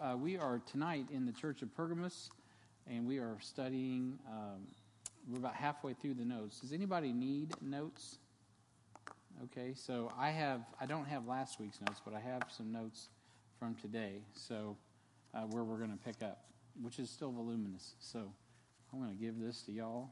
[0.00, 2.30] uh, we are tonight in the Church of Pergamos,
[2.86, 4.18] and we are studying.
[4.28, 4.66] Um,
[5.28, 6.60] we're about halfway through the notes.
[6.60, 8.18] Does anybody need notes?
[9.44, 10.62] Okay, so I have.
[10.80, 13.08] I don't have last week's notes, but I have some notes
[13.58, 14.22] from today.
[14.34, 14.76] So
[15.34, 16.44] uh, where we're going to pick up,
[16.82, 17.94] which is still voluminous.
[18.00, 18.32] So
[18.92, 20.10] I'm going to give this to y'all.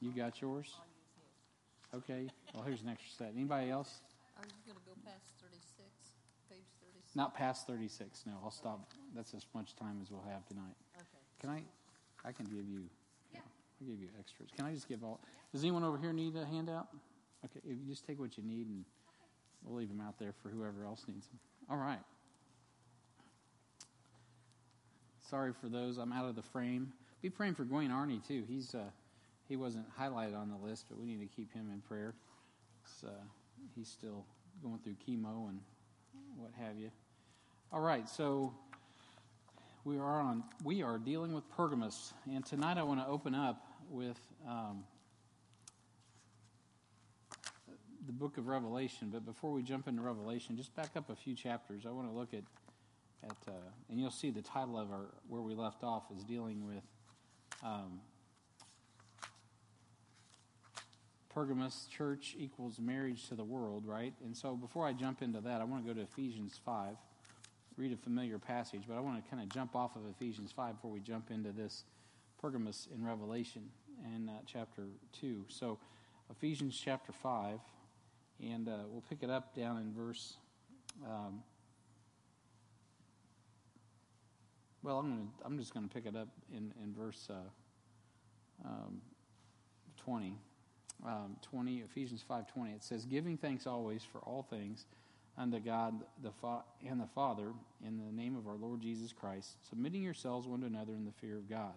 [0.00, 0.74] You got yours?
[1.94, 2.28] Okay.
[2.54, 3.32] Well, here's an extra set.
[3.36, 4.00] Anybody else?
[4.36, 5.31] Are you going to go past 36, page 36?
[7.14, 8.24] Not past 36.
[8.26, 8.90] No, I'll stop.
[9.14, 10.74] That's as much time as we'll have tonight.
[10.96, 11.06] Okay.
[11.40, 11.62] Can I?
[12.28, 12.84] I can give you.
[13.32, 13.40] Yeah.
[13.80, 14.48] I'll give you extras.
[14.56, 15.20] Can I just give all?
[15.52, 16.88] Does anyone over here need a handout?
[17.44, 18.84] Okay, if you just take what you need, and
[19.64, 21.38] we'll leave them out there for whoever else needs them.
[21.68, 21.98] All right.
[25.28, 25.98] Sorry for those.
[25.98, 26.92] I'm out of the frame.
[27.20, 28.44] Be praying for Gwen Arney too.
[28.48, 28.84] He's uh,
[29.48, 32.14] he wasn't highlighted on the list, but we need to keep him in prayer.
[33.04, 33.10] Uh,
[33.74, 34.24] he's still
[34.62, 35.60] going through chemo and
[36.36, 36.90] what have you.
[37.72, 38.54] All right, so
[39.84, 40.44] we are on.
[40.64, 44.84] We are dealing with Pergamos, and tonight I want to open up with um,
[48.06, 49.10] the book of Revelation.
[49.12, 51.84] But before we jump into Revelation, just back up a few chapters.
[51.86, 52.42] I want to look at
[53.24, 53.52] at, uh,
[53.88, 56.82] and you'll see the title of our where we left off is dealing with
[57.62, 58.00] um,
[61.34, 64.12] Pergamos church equals marriage to the world, right?
[64.24, 66.94] And so before I jump into that, I want to go to Ephesians 5,
[67.76, 70.76] read a familiar passage, but I want to kind of jump off of Ephesians 5
[70.76, 71.84] before we jump into this
[72.40, 73.62] Pergamos in Revelation
[74.14, 74.82] and uh, chapter
[75.20, 75.46] 2.
[75.48, 75.78] So
[76.30, 77.58] Ephesians chapter 5,
[78.42, 80.36] and uh, we'll pick it up down in verse.
[81.06, 81.42] Um,
[84.82, 85.46] well, I'm to.
[85.46, 89.00] I'm just going to pick it up in in verse uh, um,
[89.98, 90.36] 20
[91.04, 94.86] um, 20, Ephesians 5.20, it says, Giving thanks always for all things
[95.36, 97.52] unto God the Fa- and the Father
[97.86, 101.12] in the name of our Lord Jesus Christ, submitting yourselves one to another in the
[101.12, 101.74] fear of God.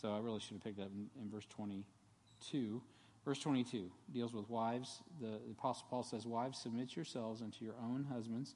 [0.00, 2.82] So I really should have picked up in, in verse 22.
[3.24, 5.00] Verse 22 deals with wives.
[5.20, 8.54] The, the Apostle Paul says, Wives, submit yourselves unto your own husbands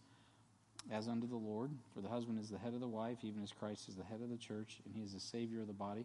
[0.92, 1.70] as unto the Lord.
[1.94, 4.20] For the husband is the head of the wife, even as Christ is the head
[4.22, 6.04] of the church, and he is the Savior of the body.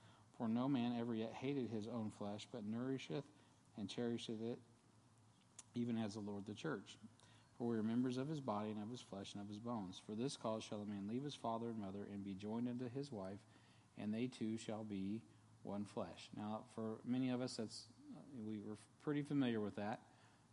[0.41, 3.25] For no man ever yet hated his own flesh, but nourisheth
[3.77, 4.57] and cherisheth it,
[5.75, 6.97] even as the Lord the church.
[7.59, 10.01] For we are members of his body and of his flesh and of his bones.
[10.03, 12.89] For this cause shall a man leave his father and mother and be joined unto
[12.89, 13.37] his wife,
[13.99, 15.21] and they two shall be
[15.61, 16.31] one flesh.
[16.35, 17.83] Now, for many of us, that's
[18.43, 19.99] we were pretty familiar with that,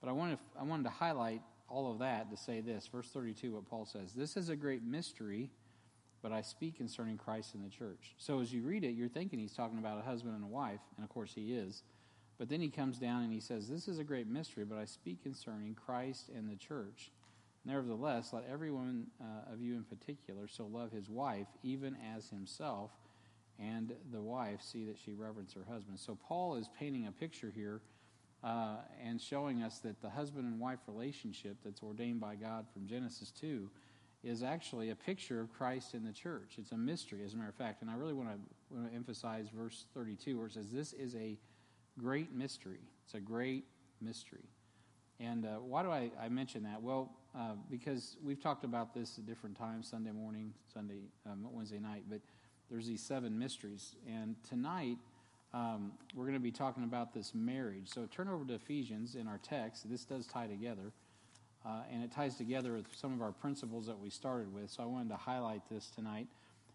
[0.02, 3.54] but I wanted I wanted to highlight all of that to say this, verse 32,
[3.54, 4.12] what Paul says.
[4.12, 5.48] This is a great mystery
[6.22, 8.14] but I speak concerning Christ and the church.
[8.18, 10.80] So as you read it, you're thinking he's talking about a husband and a wife,
[10.96, 11.82] and of course he is.
[12.38, 14.84] But then he comes down and he says, This is a great mystery, but I
[14.84, 17.10] speak concerning Christ and the church.
[17.64, 22.28] Nevertheless, let every one uh, of you in particular so love his wife, even as
[22.30, 22.92] himself,
[23.58, 25.98] and the wife see that she reverence her husband.
[25.98, 27.80] So Paul is painting a picture here
[28.44, 32.86] uh, and showing us that the husband and wife relationship that's ordained by God from
[32.86, 33.68] Genesis 2
[34.24, 36.54] is actually a picture of Christ in the church.
[36.58, 37.82] It's a mystery, as a matter of fact.
[37.82, 38.38] And I really want to,
[38.74, 41.38] want to emphasize verse 32, where it says, This is a
[41.98, 42.80] great mystery.
[43.04, 43.64] It's a great
[44.00, 44.48] mystery.
[45.20, 46.80] And uh, why do I, I, mention that?
[46.80, 51.80] Well, uh, because we've talked about this at different times Sunday morning, Sunday, um, Wednesday
[51.80, 52.20] night, but
[52.70, 53.96] there's these seven mysteries.
[54.06, 54.98] And tonight,
[55.52, 57.88] um, we're going to be talking about this marriage.
[57.88, 59.90] So turn over to Ephesians in our text.
[59.90, 60.92] This does tie together.
[61.68, 64.70] Uh, and it ties together with some of our principles that we started with.
[64.70, 66.26] So I wanted to highlight this tonight.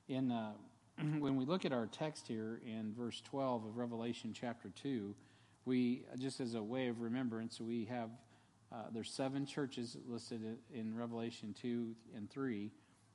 [0.08, 0.52] In uh,
[1.18, 5.16] when we look at our text here in verse 12 of Revelation chapter 2,
[5.66, 8.10] we just as a way of remembrance, we have
[8.72, 10.42] uh, there's seven churches listed
[10.72, 12.70] in Revelation 2 and 3,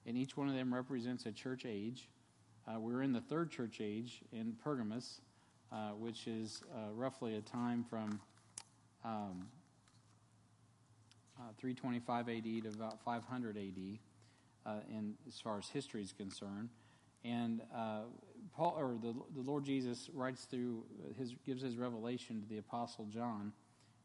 [0.06, 2.08] and each one of them represents a church age.
[2.66, 5.20] Uh, we're in the third church age in Pergamos,
[5.70, 8.20] uh, which is uh, roughly a time from
[9.04, 9.46] um,
[11.38, 13.98] uh, 325 AD to about 500 AD,
[14.66, 16.70] uh, in as far as history is concerned.
[17.24, 18.02] And uh,
[18.54, 20.84] Paul, or the, the Lord Jesus, writes through
[21.16, 23.52] his gives his revelation to the Apostle John,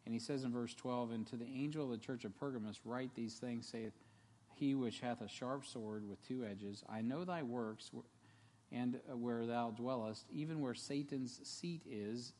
[0.06, 2.82] and he says in verse 12, "And to the angel of the church of Pergamos
[2.86, 3.94] write these things, saith
[4.54, 6.84] He which hath a sharp sword with two edges.
[6.90, 7.92] I know thy works,
[8.72, 12.34] and where thou dwellest, even where Satan's seat is,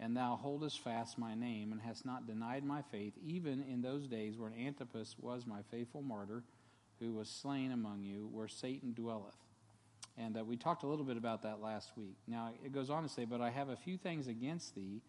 [0.00, 4.06] and thou holdest fast my name, and hast not denied my faith, even in those
[4.06, 6.42] days when Antipas was my faithful martyr,
[6.98, 9.36] who was slain among you, where Satan dwelleth.
[10.16, 12.16] And uh, we talked a little bit about that last week.
[12.26, 15.02] Now, it goes on to say, But I have a few things against thee,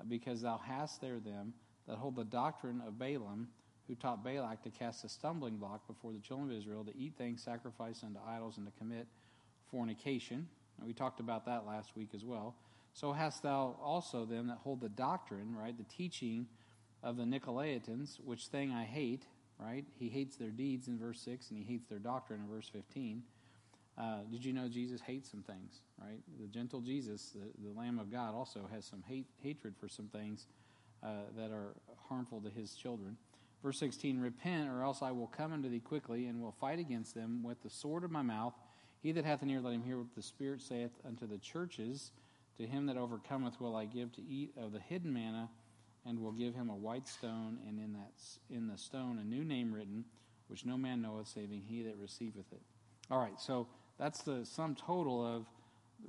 [0.00, 1.54] uh, because thou hast there them
[1.86, 3.48] that hold the doctrine of Balaam,
[3.86, 7.14] who taught Balak to cast a stumbling block before the children of Israel, to eat
[7.16, 9.06] things sacrificed unto idols, and to commit
[9.70, 10.48] fornication.
[10.78, 12.56] And we talked about that last week as well.
[12.94, 16.46] So hast thou also them that hold the doctrine, right, the teaching
[17.02, 19.24] of the Nicolaitans, which thing I hate,
[19.58, 19.84] right?
[19.98, 23.22] He hates their deeds in verse 6, and he hates their doctrine in verse 15.
[23.96, 26.20] Uh, did you know Jesus hates some things, right?
[26.40, 30.06] The gentle Jesus, the, the Lamb of God, also has some hate, hatred for some
[30.06, 30.46] things
[31.02, 31.74] uh, that are
[32.08, 33.16] harmful to his children.
[33.62, 37.14] Verse 16 Repent, or else I will come unto thee quickly, and will fight against
[37.14, 38.54] them with the sword of my mouth.
[39.02, 42.12] He that hath an ear, let him hear what the Spirit saith unto the churches.
[42.58, 45.48] To him that overcometh will I give to eat of the hidden manna,
[46.04, 48.12] and will give him a white stone, and in that
[48.50, 50.04] in the stone a new name written,
[50.48, 52.60] which no man knoweth, saving he that receiveth it.
[53.10, 53.68] All right, so
[53.98, 55.46] that's the sum total of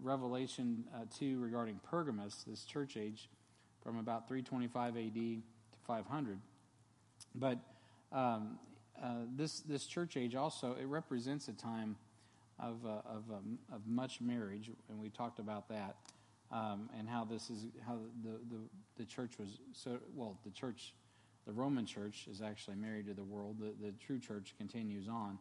[0.01, 3.29] Revelation uh, 2 regarding Pergamos, this church age,
[3.83, 5.41] from about 325 AD to
[5.85, 6.39] 500.
[7.35, 7.59] But
[8.11, 8.57] um,
[9.01, 11.95] uh, this this church age also it represents a time
[12.59, 15.95] of uh, of, um, of much marriage, and we talked about that,
[16.53, 18.61] um, and how this is how the, the
[18.97, 20.37] the church was so well.
[20.45, 20.93] The church,
[21.45, 23.57] the Roman church, is actually married to the world.
[23.59, 25.39] The the true church continues on,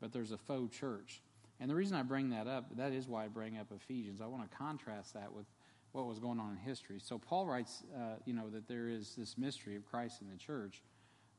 [0.00, 1.22] but there's a faux church,
[1.60, 4.20] and the reason I bring that up, that is why I bring up Ephesians.
[4.20, 5.46] I want to contrast that with
[5.92, 6.98] what was going on in history.
[6.98, 10.36] So Paul writes, uh, you know, that there is this mystery of Christ in the
[10.36, 10.82] church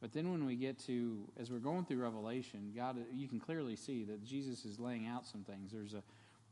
[0.01, 3.75] but then when we get to, as we're going through Revelation, God, you can clearly
[3.75, 5.71] see that Jesus is laying out some things.
[5.71, 6.03] There's a,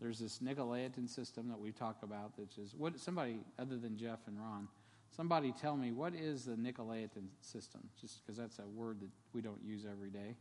[0.02, 4.20] there's this Nicolaitan system that we talk about that is what somebody other than Jeff
[4.28, 4.68] and Ron,
[5.16, 7.82] somebody tell me what is the Nicolaitan system?
[8.00, 10.36] Just because that's a word that we don't use every day.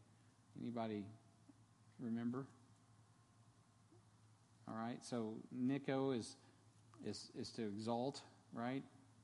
[0.61, 1.05] Anybody
[2.01, 2.47] remember?
[4.69, 6.37] All right, so Nico is
[7.05, 8.23] is is to exalt,
[8.53, 8.83] right?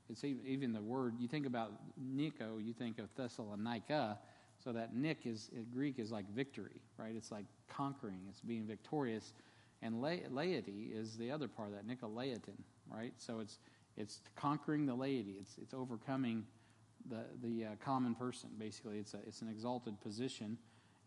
[0.09, 4.17] It's even the word, you think about Nico, you think of Thessalonica.
[4.61, 7.13] So that Nick is, in Greek is like victory, right?
[7.15, 9.33] It's like conquering, it's being victorious.
[9.81, 12.57] And laity is the other part of that, Nicolaitan,
[12.91, 13.13] right?
[13.17, 13.59] So it's,
[13.95, 16.43] it's conquering the laity, it's, it's overcoming
[17.09, 18.97] the, the uh, common person, basically.
[18.97, 20.57] It's, a, it's an exalted position.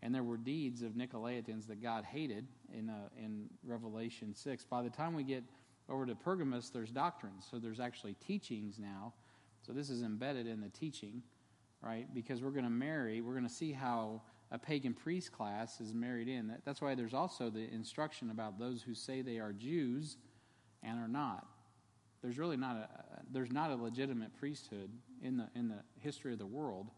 [0.02, 2.46] And there were deeds of Nicolaitans that God hated
[2.76, 4.64] in, uh, in Revelation 6.
[4.64, 5.44] By the time we get
[5.88, 7.46] over to Pergamos, there's doctrines.
[7.48, 9.12] So there's actually teachings now.
[9.64, 11.22] So this is embedded in the teaching,
[11.82, 12.12] right?
[12.12, 15.94] Because we're going to marry, we're going to see how a pagan priest class is
[15.94, 16.54] married in.
[16.64, 20.18] That's why there's also the instruction about those who say they are Jews
[20.82, 21.46] and are not.
[22.20, 22.88] There's really not a
[23.32, 24.90] there's not a legitimate priesthood
[25.22, 26.90] in the in the history of the world,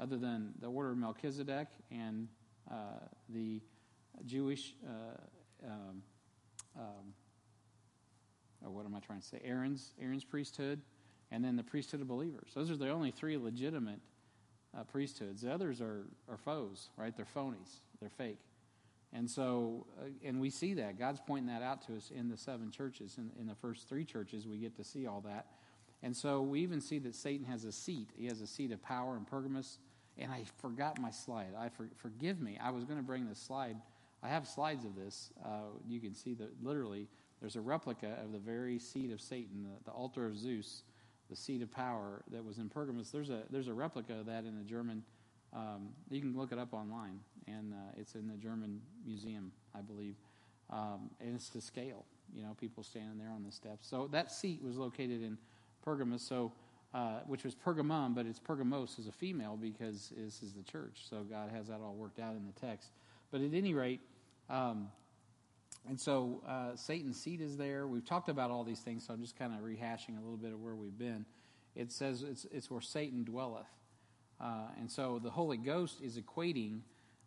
[0.00, 2.26] other than the order of Melchizedek and
[2.70, 3.60] uh, the
[4.24, 6.02] Jewish uh, um,
[6.76, 7.14] um,
[8.64, 9.40] or what am I trying to say?
[9.44, 10.80] Aaron's Aaron's priesthood,
[11.30, 12.50] and then the priesthood of believers.
[12.54, 14.00] Those are the only three legitimate
[14.78, 15.42] uh, priesthoods.
[15.42, 17.16] The others are are foes, right?
[17.16, 17.80] They're phonies.
[18.00, 18.38] They're fake.
[19.12, 22.36] And so, uh, and we see that God's pointing that out to us in the
[22.36, 23.16] seven churches.
[23.16, 25.46] In, in the first three churches, we get to see all that.
[26.02, 28.10] And so we even see that Satan has a seat.
[28.16, 29.78] He has a seat of power in Pergamos.
[30.18, 31.54] And I forgot my slide.
[31.58, 32.58] I for, forgive me.
[32.62, 33.76] I was going to bring this slide.
[34.22, 35.30] I have slides of this.
[35.44, 37.08] Uh, you can see that literally
[37.40, 40.82] there's a replica of the very seat of Satan, the, the altar of Zeus,
[41.28, 43.10] the seat of power that was in Pergamos.
[43.10, 45.02] There's a there's a replica of that in the German.
[45.54, 49.80] Um, you can look it up online, and uh, it's in the German museum, I
[49.80, 50.16] believe.
[50.70, 52.04] Um, and it's to scale.
[52.34, 53.88] You know, people standing there on the steps.
[53.88, 55.38] So that seat was located in
[55.82, 56.52] Pergamos, so
[56.92, 61.06] uh, which was Pergamum, but it's Pergamos as a female because this is the church.
[61.08, 62.90] So God has that all worked out in the text.
[63.30, 64.00] But at any rate.
[64.50, 64.88] Um,
[65.88, 67.86] and so uh, Satan's seat is there.
[67.86, 70.52] We've talked about all these things, so I'm just kind of rehashing a little bit
[70.52, 71.24] of where we've been.
[71.74, 73.66] It says it's, it's where Satan dwelleth.
[74.40, 76.80] Uh, and so the Holy Ghost is equating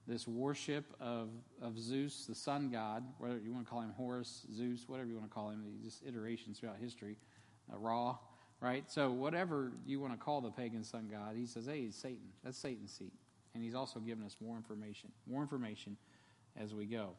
[0.07, 1.29] this worship of,
[1.61, 5.15] of Zeus, the sun god, whether you want to call him Horus, Zeus, whatever you
[5.15, 7.17] want to call him, just iterations throughout history,
[7.71, 8.17] uh, Ra,
[8.59, 8.89] right?
[8.89, 12.29] So whatever you want to call the pagan sun god, he says, hey, Satan.
[12.43, 13.13] That's Satan's seat.
[13.53, 15.97] And he's also given us more information, more information
[16.59, 17.09] as we go.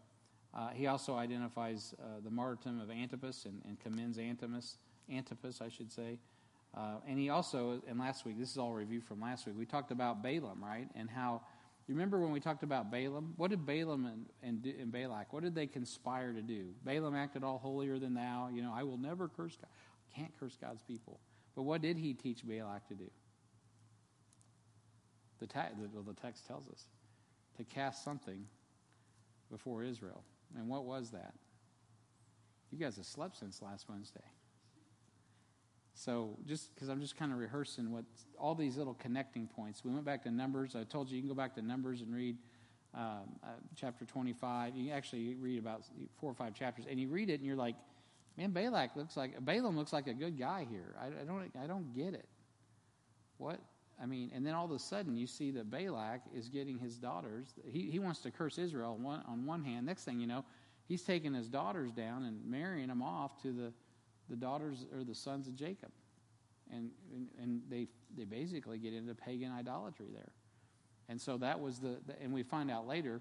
[0.55, 4.77] Uh, he also identifies uh, the martyrdom of Antipas and, and, commends Antipas,
[5.11, 6.19] Antipas, I should say.
[6.77, 9.65] Uh, and he also, and last week, this is all review from last week, we
[9.65, 10.89] talked about Balaam, right?
[10.95, 11.41] And how
[11.89, 13.35] You remember when we talked about Balaam?
[13.37, 16.67] What did Balaam and, and, and Balak, what did they conspire to do?
[16.85, 18.49] Balaam acted all holier than thou.
[18.53, 19.69] You know, I will never curse God.
[19.69, 21.21] I Can't curse God's people.
[21.55, 23.11] But what did he teach Balak to do?
[25.41, 26.85] The, the, well, the text tells us
[27.57, 28.47] to cast something
[29.51, 30.23] before Israel.
[30.57, 31.35] And what was that?
[32.71, 34.21] You guys have slept since last Wednesday.
[35.95, 38.05] So just because I'm just kind of rehearsing what
[38.39, 39.85] all these little connecting points.
[39.85, 40.75] We went back to Numbers.
[40.75, 42.37] I told you you can go back to Numbers and read
[42.95, 44.75] um, uh, chapter 25.
[44.75, 45.85] You actually read about
[46.19, 47.77] four or five chapters, and you read it, and you're like,
[48.37, 50.95] "Man, Balak looks like Balaam looks like a good guy here.
[51.01, 52.29] I, I don't I don't get it.
[53.37, 53.61] What
[54.03, 56.99] I mean, and then all of a sudden you see that Balak is getting his
[56.99, 57.55] daughters.
[57.65, 59.87] He he wants to curse Israel on one, on one hand.
[59.87, 60.45] Next thing you know,
[60.89, 63.73] he's taking his daughters down and marrying them off to the
[64.29, 65.91] the daughters or the sons of Jacob.
[66.73, 70.33] And, and, and, they, they basically get into pagan idolatry there.
[71.09, 73.21] And so that was the, the and we find out later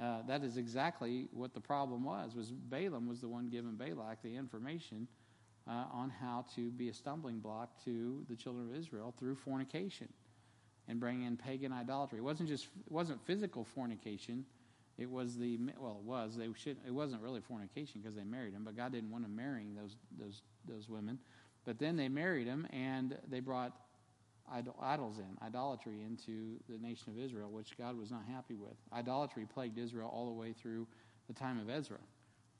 [0.00, 4.22] uh, that is exactly what the problem was, was Balaam was the one giving Balak
[4.22, 5.08] the information
[5.66, 10.08] uh, on how to be a stumbling block to the children of Israel through fornication
[10.90, 12.18] and bring in pagan idolatry.
[12.18, 14.44] It wasn't just, it wasn't physical fornication,
[14.98, 16.76] it was the well, it was they should.
[16.86, 19.96] It wasn't really fornication because they married him, but God didn't want them marrying those
[20.18, 21.18] those those women.
[21.64, 23.72] But then they married him, and they brought
[24.52, 28.76] idol, idols in, idolatry into the nation of Israel, which God was not happy with.
[28.92, 30.86] Idolatry plagued Israel all the way through
[31.28, 31.98] the time of Ezra,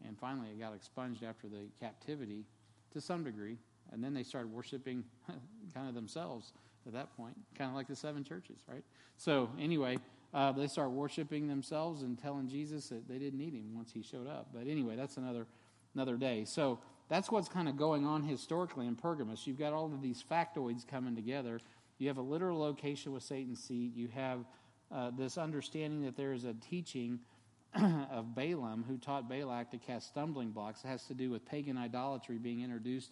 [0.06, 2.46] and finally it got expunged after the captivity
[2.92, 3.58] to some degree,
[3.92, 5.04] and then they started worshiping
[5.74, 6.52] kind of themselves
[6.86, 8.84] at that point, kind of like the seven churches, right?
[9.16, 9.98] So anyway
[10.32, 14.02] uh, they start worshiping themselves and telling Jesus that they didn't need him once he
[14.02, 14.48] showed up.
[14.54, 15.46] But anyway, that's another
[15.94, 16.44] another day.
[16.44, 19.46] So that's what's kind of going on historically in Pergamos.
[19.46, 21.58] You've got all of these factoids coming together.
[21.98, 23.96] You have a literal location with Satan's seat.
[23.96, 24.44] You have
[24.92, 27.18] uh, this understanding that there is a teaching
[28.12, 30.84] of Balaam who taught Balak to cast stumbling blocks.
[30.84, 33.10] It has to do with pagan idolatry being introduced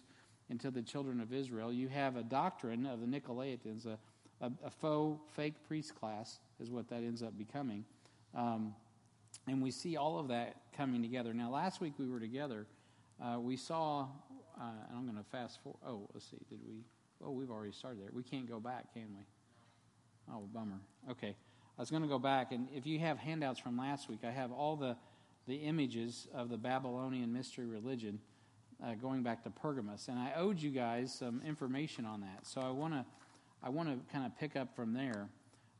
[0.49, 1.71] into the children of Israel.
[1.71, 3.97] You have a doctrine of the Nicolaitans, a,
[4.41, 7.85] a, a faux, fake priest class is what that ends up becoming.
[8.35, 8.73] Um,
[9.47, 11.33] and we see all of that coming together.
[11.33, 12.65] Now, last week we were together.
[13.23, 14.07] Uh, we saw,
[14.59, 15.79] uh, and I'm going to fast forward.
[15.85, 16.37] Oh, let's see.
[16.49, 16.83] Did we?
[17.23, 18.09] Oh, we've already started there.
[18.13, 19.23] We can't go back, can we?
[20.33, 20.79] Oh, bummer.
[21.11, 21.35] Okay.
[21.77, 24.31] I was going to go back, and if you have handouts from last week, I
[24.31, 24.97] have all the,
[25.47, 28.19] the images of the Babylonian mystery religion
[28.83, 30.07] uh, going back to Pergamos.
[30.07, 32.45] And I owed you guys some information on that.
[32.45, 33.05] So I want to
[33.61, 35.29] I want to kind of pick up from there.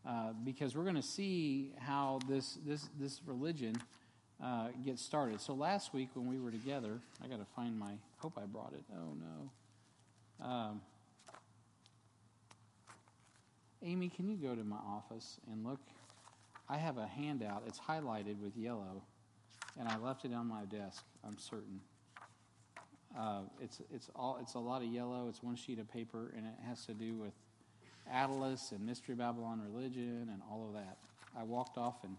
[0.07, 3.75] Uh, because we're going to see how this this this religion
[4.43, 5.41] uh, gets started.
[5.41, 7.93] So last week when we were together, I got to find my.
[8.17, 8.83] Hope I brought it.
[8.93, 10.45] Oh no.
[10.45, 10.81] Um,
[13.81, 15.79] Amy, can you go to my office and look?
[16.69, 17.63] I have a handout.
[17.65, 19.03] It's highlighted with yellow,
[19.79, 21.03] and I left it on my desk.
[21.25, 21.81] I'm certain.
[23.17, 25.27] Uh, it's it's all it's a lot of yellow.
[25.29, 27.33] It's one sheet of paper, and it has to do with
[28.13, 30.97] Attalus and Mystery Babylon Religion and all of that.
[31.37, 32.15] I walked off and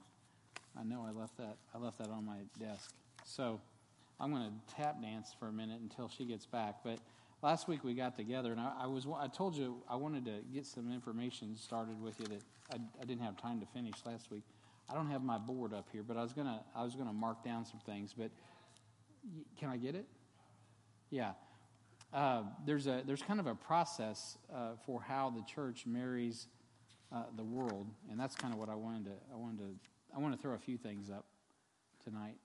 [0.79, 2.93] I know I left that I left that on my desk.
[3.25, 3.61] So
[4.21, 6.77] I'm going to tap dance for a minute until she gets back.
[6.85, 6.99] But
[7.43, 10.39] last week we got together and I, I was I told you I wanted to
[10.53, 12.43] get some information started with you that
[12.73, 14.45] I, I didn't have time to finish last week.
[14.89, 17.45] I don't have my board up here, but I was gonna I was gonna mark
[17.45, 18.15] down some things.
[18.17, 18.31] But
[19.59, 20.07] can I get it?
[21.11, 21.33] Yeah
[22.13, 26.49] uh, there's a there's kind of a process uh, for how the church marries
[27.13, 30.19] uh, the world, and that's kind of what I wanted to I wanted to I
[30.19, 31.27] want to throw a few things up
[32.03, 32.37] tonight.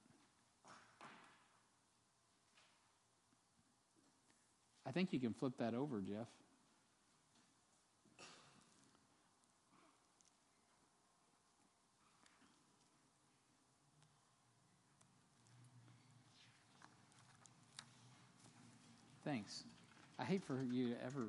[4.88, 6.28] I think you can flip that over, Jeff.
[19.26, 19.64] Thanks.
[20.20, 21.28] I hate for you to ever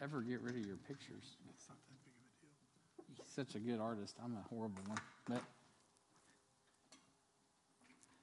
[0.00, 1.36] ever get rid of your pictures.
[1.54, 3.24] It's not that big of a deal.
[3.24, 4.14] He's such a good artist.
[4.22, 4.98] I'm a horrible one.
[5.26, 5.42] But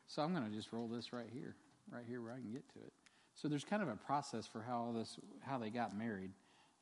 [0.07, 1.55] so I'm going to just roll this right here,
[1.91, 2.93] right here where I can get to it.
[3.33, 6.31] So there's kind of a process for how all this how they got married.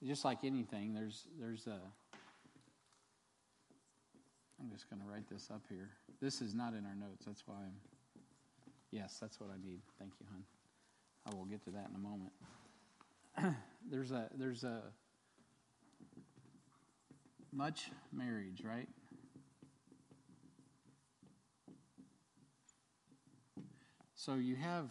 [0.05, 1.79] Just like anything, there's there's a
[4.59, 5.89] I'm just going to write this up here.
[6.21, 7.25] This is not in our notes.
[7.25, 7.73] That's why I'm
[8.91, 9.79] Yes, that's what I need.
[9.97, 10.43] Thank you, hon.
[11.25, 12.31] I will get to that in a moment.
[13.89, 14.81] there's a there's a
[17.51, 18.87] much marriage, right?
[24.15, 24.89] So you have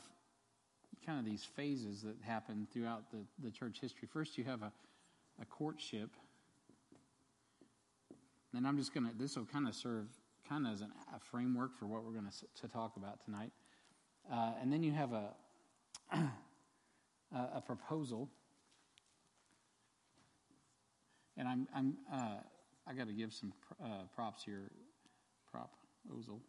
[1.06, 4.06] kind of these phases that happen throughout the, the church history.
[4.12, 4.70] First, you have a,
[5.40, 6.10] a courtship.
[8.54, 10.06] And I'm just going to, this will kind of serve
[10.46, 13.52] kind of as an, a framework for what we're going to, to talk about tonight.
[14.30, 15.30] Uh, and then you have a,
[17.35, 18.28] a, proposal.
[21.37, 22.37] And I'm, I'm, uh,
[22.87, 23.52] I got to give some
[23.83, 24.71] uh, props here,
[25.50, 25.71] prop,
[26.12, 26.40] Ozel,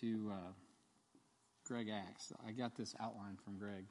[0.00, 0.52] to uh,
[1.66, 2.32] Greg Axe.
[2.46, 3.84] I got this outline from Greg.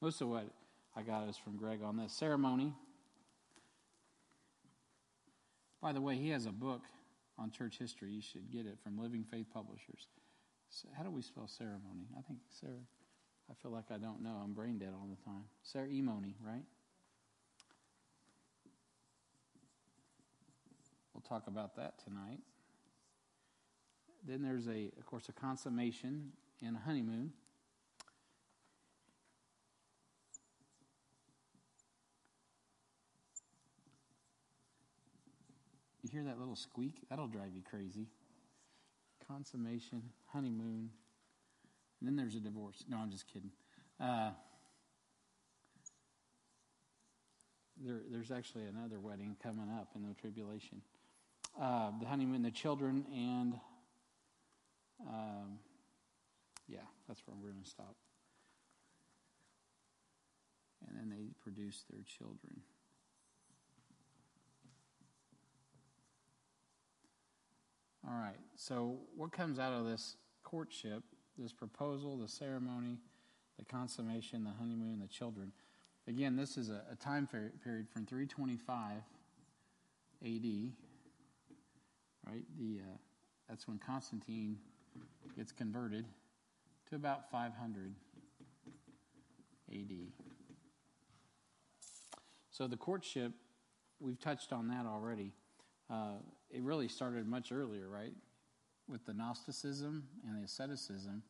[0.00, 0.46] Most of what
[0.94, 2.72] I got is from Greg on this ceremony.
[5.80, 6.82] By the way, he has a book
[7.38, 8.10] on church history.
[8.10, 10.08] You should get it from Living Faith Publishers.
[10.70, 12.08] So how do we spell ceremony?
[12.16, 12.72] I think Sarah.
[13.50, 14.40] I feel like I don't know.
[14.42, 15.44] I'm brain dead all the time.
[15.62, 16.64] Ceremony, right?
[21.14, 22.40] We'll talk about that tonight.
[24.26, 27.32] Then there's a, of course, a consummation and a honeymoon.
[36.02, 37.02] You hear that little squeak?
[37.08, 38.06] That'll drive you crazy.
[39.26, 40.90] Consummation, honeymoon,
[42.00, 42.84] and then there's a divorce.
[42.88, 43.50] No, I'm just kidding.
[44.00, 44.30] Uh,
[47.84, 50.82] there, there's actually another wedding coming up in the tribulation.
[51.60, 53.54] Uh, the honeymoon, the children, and
[55.06, 55.58] um,
[56.68, 57.96] yeah, that's where we're going to stop.
[60.86, 62.60] And then they produce their children.
[68.06, 68.38] All right.
[68.56, 71.02] So, what comes out of this courtship,
[71.38, 72.98] this proposal, the ceremony,
[73.58, 75.52] the consummation, the honeymoon, the children?
[76.06, 79.02] Again, this is a, a time period from 325
[80.24, 80.72] AD,
[82.26, 82.44] right?
[82.58, 82.96] The uh,
[83.48, 84.58] that's when Constantine
[85.36, 86.04] gets converted
[86.90, 87.94] to about 500
[89.72, 89.92] AD.
[92.50, 93.32] So the courtship,
[94.00, 95.32] we've touched on that already.
[95.90, 96.16] Uh,
[96.50, 98.12] it really started much earlier, right?
[98.88, 101.22] With the Gnosticism and the asceticism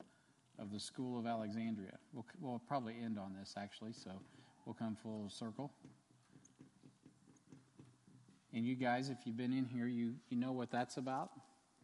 [0.58, 1.98] of the school of Alexandria.
[2.12, 4.10] We'll, we'll probably end on this, actually, so
[4.64, 5.72] we'll come full circle.
[8.52, 11.30] And you guys, if you've been in here, you, you know what that's about.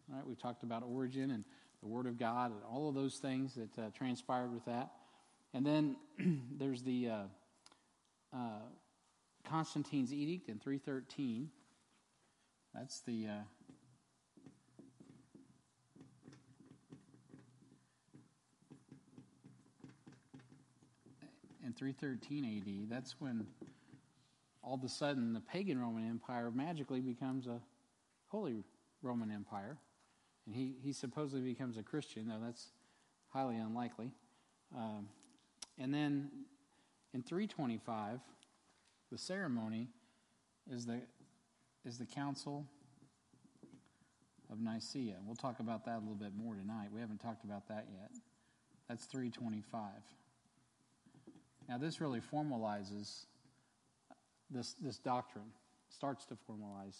[0.08, 0.26] Right?
[0.26, 1.44] We talked about Origen and
[1.82, 4.90] the Word of God and all of those things that uh, transpired with that.
[5.52, 5.96] And then
[6.56, 7.22] there's the uh,
[8.32, 8.38] uh,
[9.48, 11.50] Constantine's edict in 313
[12.74, 13.28] that's the.
[21.74, 23.46] In 313 AD, that's when
[24.62, 27.60] all of a sudden the pagan Roman Empire magically becomes a
[28.28, 28.64] holy
[29.02, 29.76] Roman Empire.
[30.46, 32.68] And he, he supposedly becomes a Christian, though that's
[33.28, 34.12] highly unlikely.
[34.76, 35.08] Um,
[35.78, 36.30] and then
[37.12, 38.20] in 325,
[39.10, 39.88] the ceremony
[40.70, 41.00] is the
[41.84, 42.64] is the Council
[44.50, 45.16] of Nicaea.
[45.26, 46.88] We'll talk about that a little bit more tonight.
[46.92, 48.10] We haven't talked about that yet.
[48.88, 49.90] That's 325.
[51.68, 53.24] Now, this really formalizes
[54.50, 55.46] this, this doctrine,
[55.88, 56.96] starts to formalize.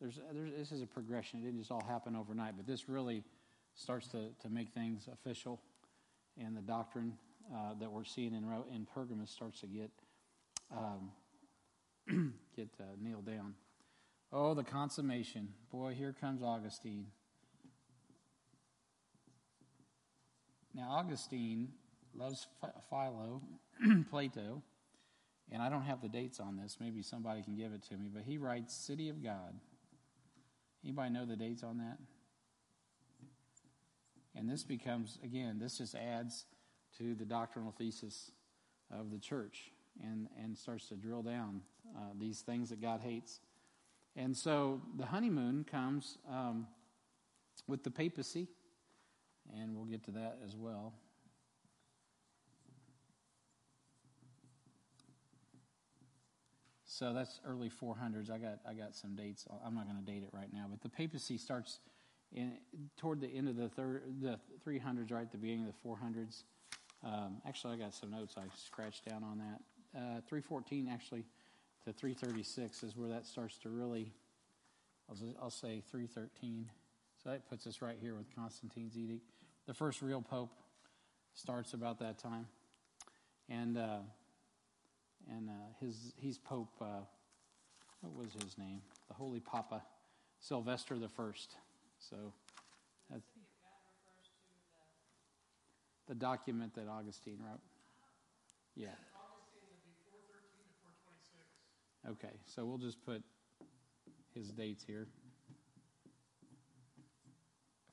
[0.00, 1.40] There's, there's, this is a progression.
[1.40, 3.22] It didn't just all happen overnight, but this really
[3.74, 5.60] starts to, to make things official.
[6.38, 7.12] And the doctrine
[7.54, 9.90] uh, that we're seeing in, in Pergamos starts to get,
[10.74, 11.10] um,
[12.56, 13.54] get uh, nailed down.
[14.32, 15.48] Oh, the consummation.
[15.72, 17.06] Boy, here comes Augustine.
[20.72, 21.68] Now, Augustine
[22.14, 22.46] loves
[22.88, 23.42] Philo,
[24.10, 24.62] Plato,
[25.50, 26.78] and I don't have the dates on this.
[26.80, 29.54] Maybe somebody can give it to me, but he writes City of God.
[30.84, 31.98] Anybody know the dates on that?
[34.34, 36.46] And this becomes, again, this just adds
[36.98, 38.30] to the doctrinal thesis
[38.90, 39.70] of the church
[40.02, 41.60] and, and starts to drill down
[41.96, 43.40] uh, these things that God hates.
[44.16, 46.66] And so the honeymoon comes um,
[47.66, 48.48] with the papacy,
[49.56, 50.94] and we'll get to that as well.
[57.00, 58.30] So that's early 400s.
[58.30, 59.46] I got I got some dates.
[59.64, 61.78] I'm not going to date it right now, but the papacy starts
[62.30, 62.58] in,
[62.98, 66.42] toward the end of the third, the 300s, right at the beginning of the 400s.
[67.02, 69.98] Um, actually, I got some notes I scratched down on that.
[69.98, 71.24] Uh, 314 actually
[71.86, 74.12] to 336 is where that starts to really,
[75.08, 76.68] I'll, I'll say 313.
[77.24, 79.24] So that puts us right here with Constantine's edict.
[79.66, 80.52] The first real pope
[81.32, 82.46] starts about that time.
[83.48, 84.00] And, uh,
[85.28, 87.00] and uh, his, he's Pope, uh,
[88.00, 88.80] what was his name?
[89.08, 89.82] The Holy Papa,
[90.38, 91.54] Sylvester the First.
[91.98, 92.16] So
[93.10, 93.26] that's
[96.08, 97.60] the document that Augustine wrote.
[98.74, 98.88] Yeah.
[102.08, 103.22] Okay, so we'll just put
[104.34, 105.06] his dates here.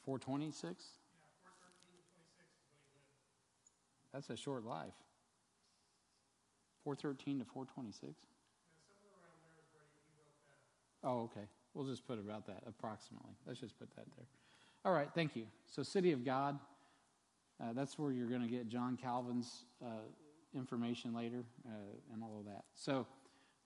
[0.05, 0.85] 426?
[4.13, 4.93] That's a short life.
[6.87, 8.15] 413 to 426?
[11.03, 11.45] Oh, okay.
[11.73, 13.31] We'll just put about that, approximately.
[13.45, 14.25] Let's just put that there.
[14.85, 15.47] All right, thank you.
[15.65, 16.57] So, City of God,
[17.61, 19.89] uh, that's where you're going to get John Calvin's uh,
[20.55, 21.71] information later uh,
[22.13, 22.63] and all of that.
[22.73, 23.05] So,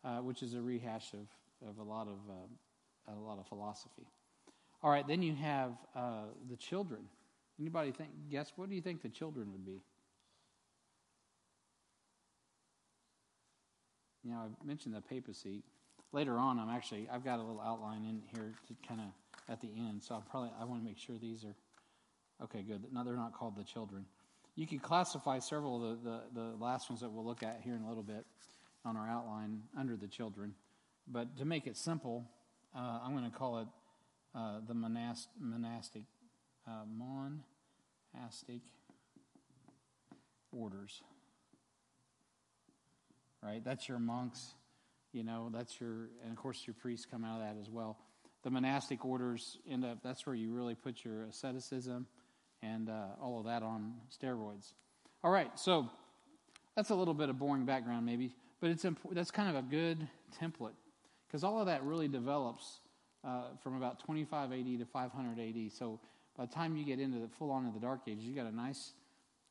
[0.03, 4.07] uh, which is a rehash of, of a lot of uh, a lot of philosophy.
[4.81, 7.01] All right, then you have uh, the children.
[7.59, 8.09] Anybody think?
[8.31, 9.79] Guess what do you think the children would be?
[14.23, 15.63] You know, I mentioned the papacy.
[16.11, 19.07] Later on, I'm actually I've got a little outline in here to kind of
[19.51, 20.03] at the end.
[20.03, 21.55] So I probably I want to make sure these are
[22.43, 22.61] okay.
[22.61, 22.83] Good.
[22.91, 24.05] No, they're not called the children.
[24.55, 27.73] You could classify several of the, the, the last ones that we'll look at here
[27.73, 28.25] in a little bit
[28.83, 30.53] on our outline under the children.
[31.07, 32.25] But to make it simple,
[32.75, 33.67] uh, I'm going to call it
[34.35, 36.03] uh, the monast- monastic,
[36.67, 36.83] uh,
[38.13, 38.61] monastic
[40.51, 41.01] orders.
[43.43, 43.63] Right?
[43.63, 44.53] That's your monks,
[45.13, 47.97] you know, that's your, and of course your priests come out of that as well.
[48.43, 52.07] The monastic orders end up, that's where you really put your asceticism
[52.61, 54.73] and uh, all of that on steroids.
[55.23, 55.89] All right, so
[56.75, 59.67] that's a little bit of boring background maybe, but it's imp- that's kind of a
[59.67, 60.07] good
[60.41, 60.73] template
[61.27, 62.79] because all of that really develops
[63.23, 65.71] uh, from about 25 AD to 500 AD.
[65.71, 65.99] So
[66.37, 68.47] by the time you get into the full on of the Dark Ages, you got
[68.47, 68.93] a nice,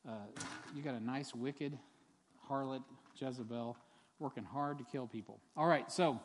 [0.07, 0.13] uh,
[0.75, 1.77] you got a nice wicked
[2.49, 2.83] harlot
[3.17, 3.77] Jezebel
[4.19, 5.39] working hard to kill people.
[5.57, 6.19] All right, so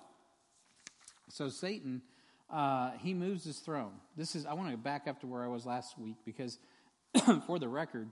[1.29, 2.03] so Satan.
[2.49, 3.91] Uh, he moves his throne.
[4.17, 6.61] This is I want to back up to where I was last week because
[7.47, 8.09] for the record,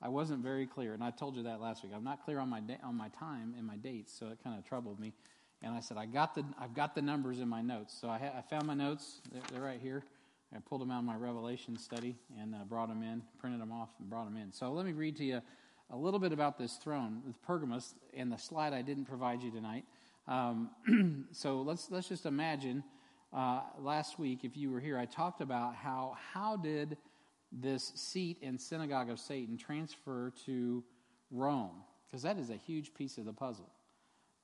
[0.00, 1.92] I wasn't very clear, and I told you that last week.
[1.94, 4.58] I'm not clear on my da- on my time and my dates, so it kind
[4.58, 5.12] of troubled me.
[5.62, 7.96] And I said, I got the I've got the numbers in my notes.
[8.00, 9.20] So I, ha- I found my notes.
[9.32, 10.02] They're, they're, right here.
[10.54, 13.72] I pulled them out of my Revelation study and uh, brought them in, printed them
[13.72, 14.52] off, and brought them in.
[14.52, 15.40] So let me read to you
[15.92, 19.50] a little bit about this throne with Pergamos and the slide I didn't provide you
[19.50, 19.84] tonight.
[20.26, 22.82] Um, so let's let's just imagine.
[23.32, 26.96] Uh, last week, if you were here, I talked about how how did
[27.50, 30.82] this seat and synagogue of Satan transfer to
[31.30, 31.82] Rome?
[32.06, 33.70] Because that is a huge piece of the puzzle.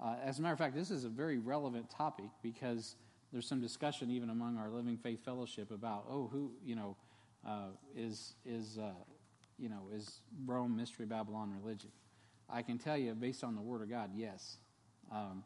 [0.01, 2.97] Uh, as a matter of fact, this is a very relevant topic because
[3.33, 6.97] there's some discussion even among our Living Faith Fellowship about, oh, who, you know,
[7.47, 8.93] uh, is, is uh,
[9.59, 11.91] you know, is Rome Mystery Babylon religion?
[12.49, 14.57] I can tell you, based on the Word of God, yes.
[15.13, 15.43] Um,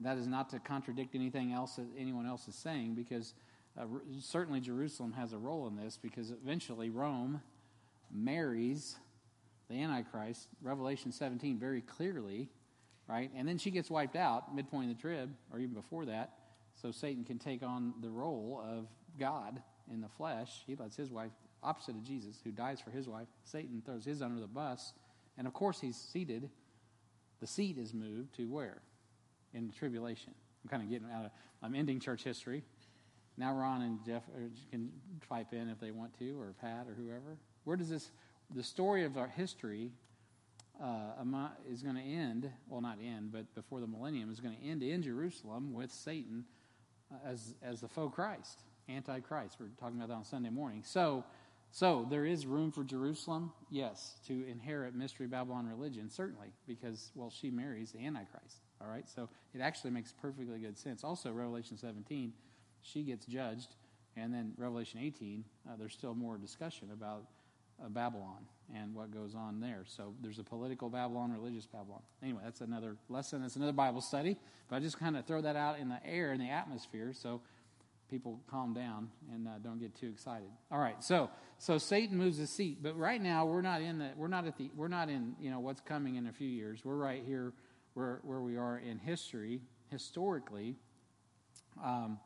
[0.00, 3.34] that is not to contradict anything else that anyone else is saying because
[3.78, 3.84] uh,
[4.20, 7.42] certainly Jerusalem has a role in this because eventually Rome
[8.10, 8.96] marries
[9.68, 12.48] the Antichrist, Revelation 17 very clearly,
[13.08, 13.30] right?
[13.36, 16.32] And then she gets wiped out midpoint of the trib, or even before that,
[16.80, 18.86] so Satan can take on the role of
[19.18, 20.62] God in the flesh.
[20.66, 21.32] He lets his wife,
[21.62, 24.92] opposite of Jesus, who dies for his wife, Satan throws his under the bus,
[25.38, 26.50] and of course he's seated.
[27.40, 28.82] The seat is moved to where?
[29.54, 30.34] In the tribulation.
[30.62, 31.30] I'm kind of getting out of,
[31.62, 32.62] I'm ending church history.
[33.36, 34.22] Now Ron and Jeff
[34.70, 34.90] can
[35.28, 37.38] pipe in if they want to, or Pat or whoever.
[37.64, 38.10] Where does this,
[38.54, 39.92] the story of our history
[40.82, 44.62] uh, is going to end, well, not end, but before the millennium, is going to
[44.62, 46.44] end in Jerusalem with Satan
[47.12, 49.56] uh, as, as the faux Christ, antichrist.
[49.60, 50.82] We're talking about that on Sunday morning.
[50.84, 51.24] So,
[51.72, 57.30] so there is room for Jerusalem, yes, to inherit Mystery Babylon religion, certainly, because, well,
[57.30, 58.56] she marries the Antichrist.
[58.80, 61.04] All right, so it actually makes perfectly good sense.
[61.04, 62.32] Also, Revelation 17
[62.82, 63.74] she gets judged.
[64.16, 67.24] And then Revelation 18, uh, there's still more discussion about
[67.82, 69.84] uh, Babylon and what goes on there.
[69.86, 72.02] So there's a political Babylon, religious Babylon.
[72.22, 73.42] Anyway, that's another lesson.
[73.42, 74.36] That's another Bible study.
[74.68, 77.40] But I just kind of throw that out in the air, in the atmosphere, so
[78.10, 80.48] people calm down and uh, don't get too excited.
[80.70, 84.10] All right, so so Satan moves his seat, but right now we're not in the
[84.16, 86.84] we're not at the we're not in you know what's coming in a few years.
[86.84, 87.52] We're right here
[87.94, 90.76] where where we are in history historically.
[91.82, 92.18] Um,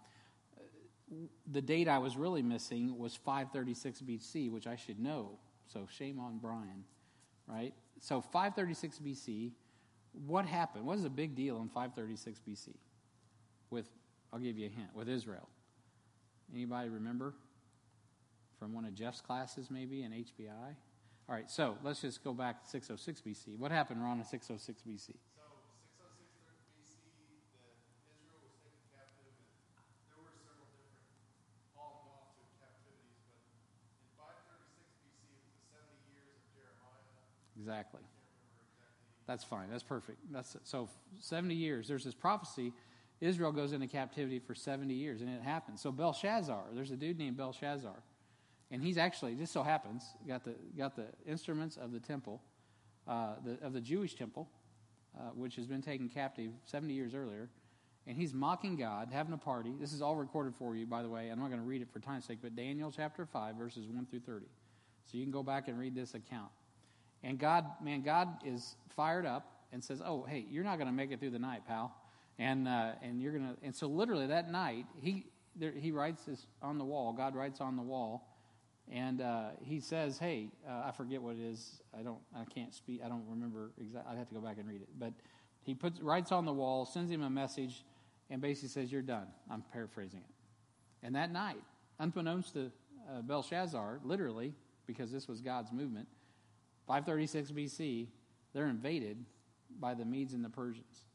[1.50, 5.38] the date I was really missing was 536 BC, which I should know.
[5.66, 6.84] So shame on Brian,
[7.46, 7.74] right?
[8.00, 9.52] So 536 BC,
[10.26, 10.86] what happened?
[10.86, 12.74] What was the big deal in 536 BC?
[13.70, 13.88] With,
[14.32, 15.48] I'll give you a hint, with Israel.
[16.54, 17.34] Anybody remember?
[18.58, 20.76] From one of Jeff's classes, maybe in HBI?
[21.28, 23.58] All right, so let's just go back to 606 BC.
[23.58, 25.14] What happened, Ron, in 606 BC?
[37.58, 38.02] Exactly.
[39.26, 39.70] That's fine.
[39.70, 40.18] That's perfect.
[40.30, 40.90] That's so
[41.20, 41.88] 70 years.
[41.88, 42.74] There's this prophecy.
[43.20, 45.80] Israel goes into captivity for 70 years, and it happens.
[45.80, 48.02] So Belshazzar, there's a dude named Belshazzar,
[48.70, 52.42] and he's actually just so happens got the got the instruments of the temple,
[53.06, 54.48] uh, the, of the Jewish temple,
[55.16, 57.48] uh, which has been taken captive 70 years earlier,
[58.06, 59.72] and he's mocking God, having a party.
[59.78, 61.28] This is all recorded for you, by the way.
[61.28, 64.06] I'm not going to read it for time's sake, but Daniel chapter 5, verses 1
[64.06, 64.46] through 30.
[65.06, 66.50] So you can go back and read this account.
[67.22, 70.92] And God, man, God is fired up and says, "Oh, hey, you're not going to
[70.92, 71.94] make it through the night, pal."
[72.38, 73.56] And uh, and you're gonna.
[73.62, 77.12] And so literally that night, he there, he writes this on the wall.
[77.12, 78.28] God writes on the wall,
[78.90, 81.80] and uh, he says, "Hey, uh, I forget what it is.
[81.98, 82.18] I don't.
[82.34, 83.00] I can't speak.
[83.04, 84.12] I don't remember exactly.
[84.12, 84.88] I'd have to go back and read it.
[84.98, 85.12] But
[85.62, 87.84] he puts writes on the wall, sends him a message,
[88.30, 91.06] and basically says, "You're done." I'm paraphrasing it.
[91.06, 91.62] And that night,
[92.00, 92.72] unbeknownst to
[93.08, 94.54] uh, Belshazzar, literally
[94.86, 96.08] because this was God's movement,
[96.86, 98.08] 536 BC,
[98.52, 99.24] they're invaded
[99.80, 101.06] by the Medes and the Persians.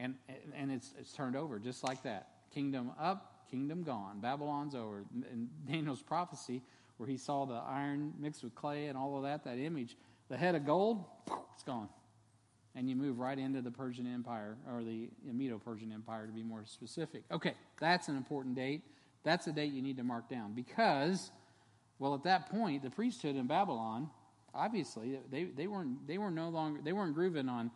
[0.00, 0.16] And,
[0.56, 2.28] and it's, it's turned over just like that.
[2.52, 4.20] Kingdom up, kingdom gone.
[4.20, 5.04] Babylon's over.
[5.14, 6.62] In Daniel's prophecy,
[6.96, 9.96] where he saw the iron mixed with clay and all of that, that image,
[10.28, 11.04] the head of gold,
[11.54, 11.88] it's gone.
[12.76, 16.42] And you move right into the Persian Empire, or the Medo Persian Empire to be
[16.42, 17.22] more specific.
[17.30, 18.82] Okay, that's an important date.
[19.22, 21.30] That's a date you need to mark down because,
[22.00, 24.10] well, at that point, the priesthood in Babylon
[24.54, 27.70] obviously they, they weren't they were no longer they weren't grooving on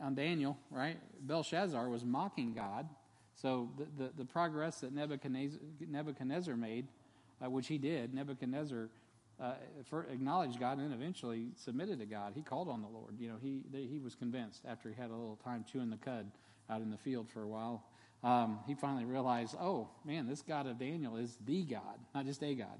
[0.00, 0.98] on Daniel, right?
[1.20, 2.88] Belshazzar was mocking God.
[3.34, 6.88] So the, the, the progress that Nebuchadnezzar, Nebuchadnezzar made,
[7.42, 8.90] uh, which he did, Nebuchadnezzar
[9.40, 9.54] uh,
[10.12, 12.32] acknowledged God and eventually submitted to God.
[12.34, 13.14] He called on the Lord.
[13.18, 16.30] You know, he, he was convinced after he had a little time chewing the cud
[16.68, 17.84] out in the field for a while.
[18.22, 22.42] Um, he finally realized, oh, man, this God of Daniel is the God, not just
[22.42, 22.78] a God.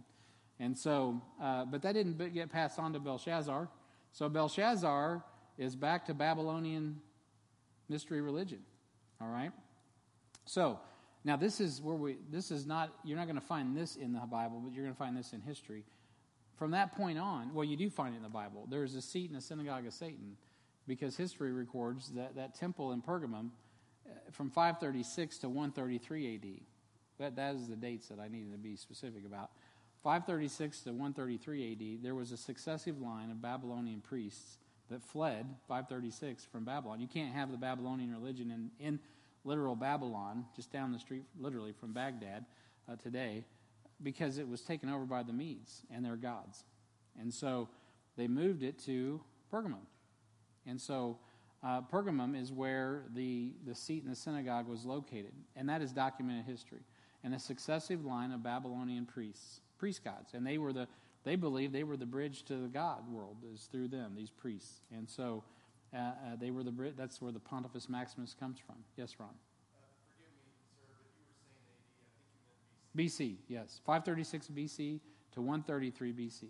[0.59, 3.69] And so, uh, but that didn't get passed on to Belshazzar.
[4.13, 5.25] So Belshazzar
[5.61, 6.97] is back to Babylonian
[7.91, 8.61] mystery religion.
[9.21, 9.53] All right?
[10.47, 10.81] So,
[11.23, 14.15] now this is where we, this is not, you're not going to find this in
[14.15, 15.85] the Bible, but you're going to find this in history.
[16.57, 18.67] From that point on, well, you do find it in the Bible.
[18.71, 20.37] There is a seat in the synagogue of Satan
[20.89, 23.51] because history records that that temple in Pergamum
[24.07, 26.51] uh, from 536 to 133 AD.
[27.19, 29.51] That, that is the dates that I needed to be specific about.
[30.03, 34.57] 536 to 133 AD, there was a successive line of Babylonian priests
[34.91, 37.01] that fled 536 from Babylon.
[37.01, 38.99] You can't have the Babylonian religion in, in
[39.45, 42.45] literal Babylon, just down the street, literally from Baghdad
[42.89, 43.45] uh, today,
[44.03, 46.65] because it was taken over by the Medes and their gods.
[47.19, 47.69] And so
[48.17, 49.21] they moved it to
[49.53, 49.87] Pergamum.
[50.67, 51.19] And so
[51.63, 55.93] uh, Pergamum is where the, the seat in the synagogue was located, and that is
[55.93, 56.81] documented history.
[57.23, 60.87] And a successive line of Babylonian priests priest gods, and they were the
[61.25, 64.81] they believed they were the bridge to the God world is through them these priests,
[64.95, 65.45] and so
[65.95, 66.95] uh, uh, they were the bridge.
[66.97, 68.77] That's where the Pontifex Maximus comes from.
[68.97, 69.31] Yes, Ron.
[72.97, 75.01] BC, yes, 536 BC
[75.33, 76.45] to 133 BC.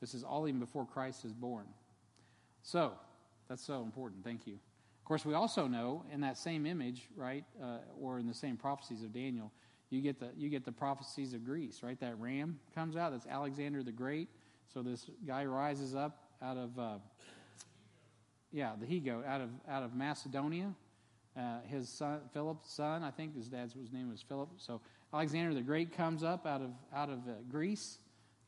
[0.00, 1.66] This is all even before Christ is born.
[2.62, 2.92] So,
[3.48, 4.24] that's so important.
[4.24, 4.54] Thank you.
[4.54, 8.56] Of course, we also know in that same image, right, uh, or in the same
[8.56, 9.52] prophecies of Daniel,
[9.90, 11.98] you get the you get the prophecies of Greece, right?
[12.00, 13.12] That ram comes out.
[13.12, 14.28] That's Alexander the Great.
[14.72, 16.98] So this guy rises up out of uh,
[18.52, 20.74] yeah, the he goat out of out of Macedonia.
[21.36, 24.50] Uh, his son Philip's son, I think his dad's his name was Philip.
[24.58, 24.80] So
[25.12, 27.98] Alexander the Great comes up out of out of uh, Greece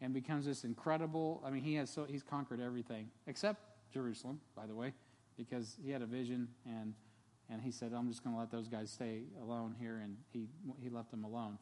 [0.03, 1.43] and becomes this incredible.
[1.45, 4.93] I mean, he has so he's conquered everything except Jerusalem, by the way,
[5.37, 6.95] because he had a vision and
[7.51, 10.47] and he said, I'm just going to let those guys stay alone here, and he,
[10.83, 11.59] he left them alone.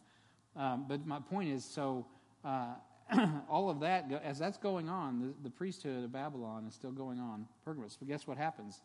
[0.57, 2.07] Um, but my point is so
[2.45, 2.75] uh,
[3.49, 7.19] all of that, as that's going on, the, the, priesthood of Babylon is still going
[7.19, 7.97] on, Pergamos.
[7.99, 8.83] But guess what happens?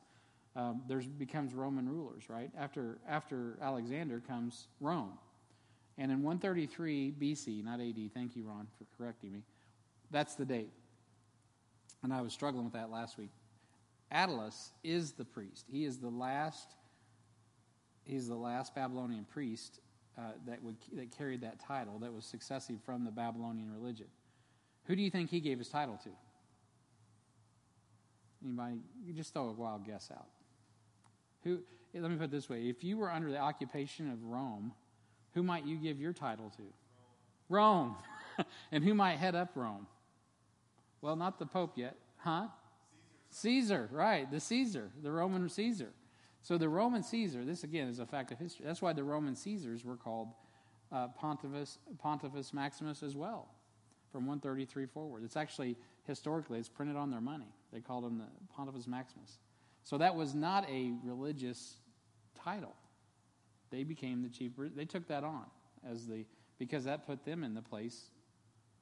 [0.56, 2.52] Um, there's becomes Roman rulers, right?
[2.58, 5.14] After, after Alexander comes Rome.
[5.98, 9.44] And in 133 BC, not AD, thank you, Ron, for correcting me,
[10.12, 10.72] that's the date.
[12.04, 13.30] And I was struggling with that last week.
[14.12, 15.66] Attalus is the priest.
[15.72, 16.76] He is the last
[18.04, 19.80] he's the last Babylonian priest
[20.18, 24.08] uh, that, would, that carried that title, that was successive from the Babylonian religion.
[24.86, 26.10] Who do you think he gave his title to?
[28.44, 28.82] Anybody?
[29.06, 30.28] You just throw a wild guess out.
[31.44, 31.60] Who?
[31.94, 34.74] Let me put it this way: If you were under the occupation of Rome,
[35.34, 36.64] who might you give your title to?
[37.50, 37.96] Rome.
[38.38, 38.46] Rome.
[38.72, 39.88] and who might head up Rome?
[41.02, 42.48] Well, not the Pope yet, huh?
[43.30, 43.88] Caesar.
[43.88, 44.30] Caesar, right?
[44.30, 45.90] The Caesar, the Roman Caesar.
[46.44, 48.66] So the Roman Caesar, this again is a fact of history.
[48.66, 50.28] That's why the Roman Caesars were called
[50.92, 53.48] uh, Pontifex, Pontifex Maximus as well,
[54.12, 55.24] from 133 forward.
[55.24, 57.48] It's actually, historically, it's printed on their money.
[57.72, 59.40] They called him the Pontifex Maximus.
[59.84, 61.78] So that was not a religious
[62.36, 62.76] title.
[63.72, 65.46] They became the chief, they took that on
[65.90, 66.26] as the,
[66.60, 68.10] because that put them in the place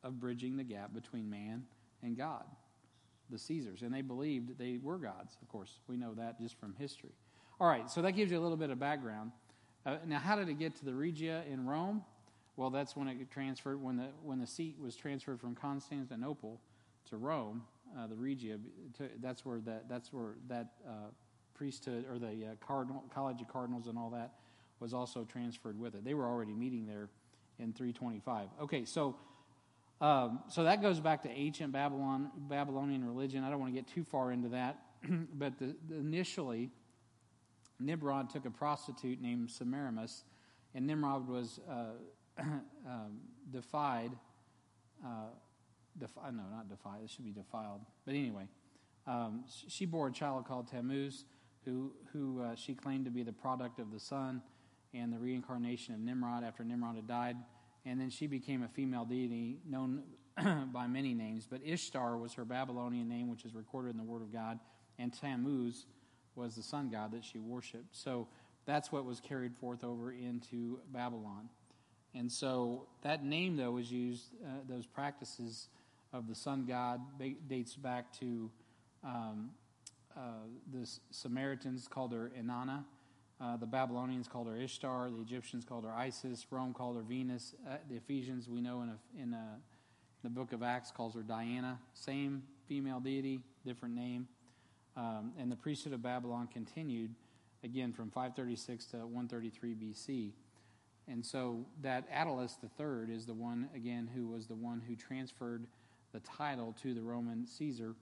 [0.04, 1.65] of bridging the gap between man
[2.02, 2.43] and God,
[3.30, 3.84] the Caesars.
[3.84, 5.80] And they believed they were gods, of course.
[5.88, 7.13] We know that just from history.
[7.62, 9.32] All right, so that gives you a little bit of background.
[9.86, 12.04] Uh, now, how did it get to the Regia in Rome?
[12.56, 16.60] Well, that's when it transferred, when the, when the seat was transferred from Constantinople
[17.12, 17.62] to Rome,
[17.95, 18.58] uh, the Regia,
[18.97, 21.12] to, that's where that, that's where that uh,
[21.54, 24.32] priesthood or the uh, cardinal, College of Cardinals and all that
[24.80, 26.04] was also transferred with it.
[26.04, 27.10] They were already meeting there
[27.60, 28.47] in 325.
[28.63, 29.15] Okay, so
[30.02, 33.43] um, so that goes back to ancient Babylon, Babylonian religion.
[33.43, 34.80] I don't want to get too far into that,
[35.36, 36.71] but the, the initially,
[37.82, 40.24] Nimrod took a prostitute named Semiramis,
[40.74, 42.41] and Nimrod was uh,
[42.88, 43.20] um,
[43.52, 44.12] defied.
[45.04, 45.30] Uh,
[45.98, 47.02] defi- no, not defied.
[47.04, 47.82] It should be defiled.
[48.06, 48.48] But anyway,
[49.08, 51.26] um, she bore a child called Tammuz,
[51.65, 54.41] who who uh, she claimed to be the product of the sun
[54.94, 57.38] and the reincarnation of Nimrod after Nimrod had died
[57.86, 60.04] and then she became a female deity known
[60.72, 61.48] by many names.
[61.50, 64.60] But Ishtar was her Babylonian name, which is recorded in the Word of God,
[65.00, 65.86] and Tammuz
[66.36, 67.96] was the sun god that she worshipped.
[67.96, 68.28] So
[68.65, 71.50] that's what was carried forth over into Babylon.
[72.13, 75.70] And so that name, though, was used, uh, those practices
[76.13, 77.00] of the sun god
[77.48, 78.52] dates back to
[79.04, 79.52] um,
[80.15, 82.84] uh, the Samaritans called her Inanna
[83.41, 85.10] uh, the Babylonians called her Ishtar.
[85.10, 86.46] The Egyptians called her Isis.
[86.52, 87.56] Rome called her Venus.
[87.67, 89.58] Uh, the Ephesians, we know in, a, in a,
[90.22, 91.80] the book of Acts, calls her Diana.
[91.94, 94.28] Same female deity, different name.
[95.02, 97.16] Um, and the priesthood of Babylon continued
[97.64, 100.32] again from 536 to 133 BC.
[101.08, 105.66] And so that Attalus III is the one, again, who was the one who transferred
[106.14, 107.96] the title to the Roman Caesar.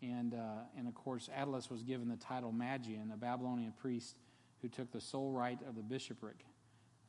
[0.00, 4.16] And, uh, and of course, Attalus was given the title Magian, a Babylonian priest
[4.62, 6.36] who took the sole right of the bishopric.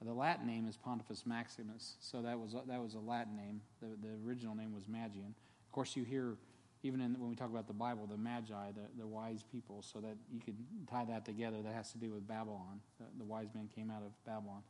[0.03, 3.61] The Latin name is Pontifex Maximus, so that was that was a Latin name.
[3.81, 5.35] The, the original name was Magian.
[5.67, 6.37] Of course, you hear
[6.83, 9.99] even in, when we talk about the Bible, the Magi, the, the wise people, so
[9.99, 10.55] that you could
[10.89, 11.61] tie that together.
[11.61, 12.79] That has to do with Babylon.
[12.99, 14.61] The, the wise men came out of Babylon,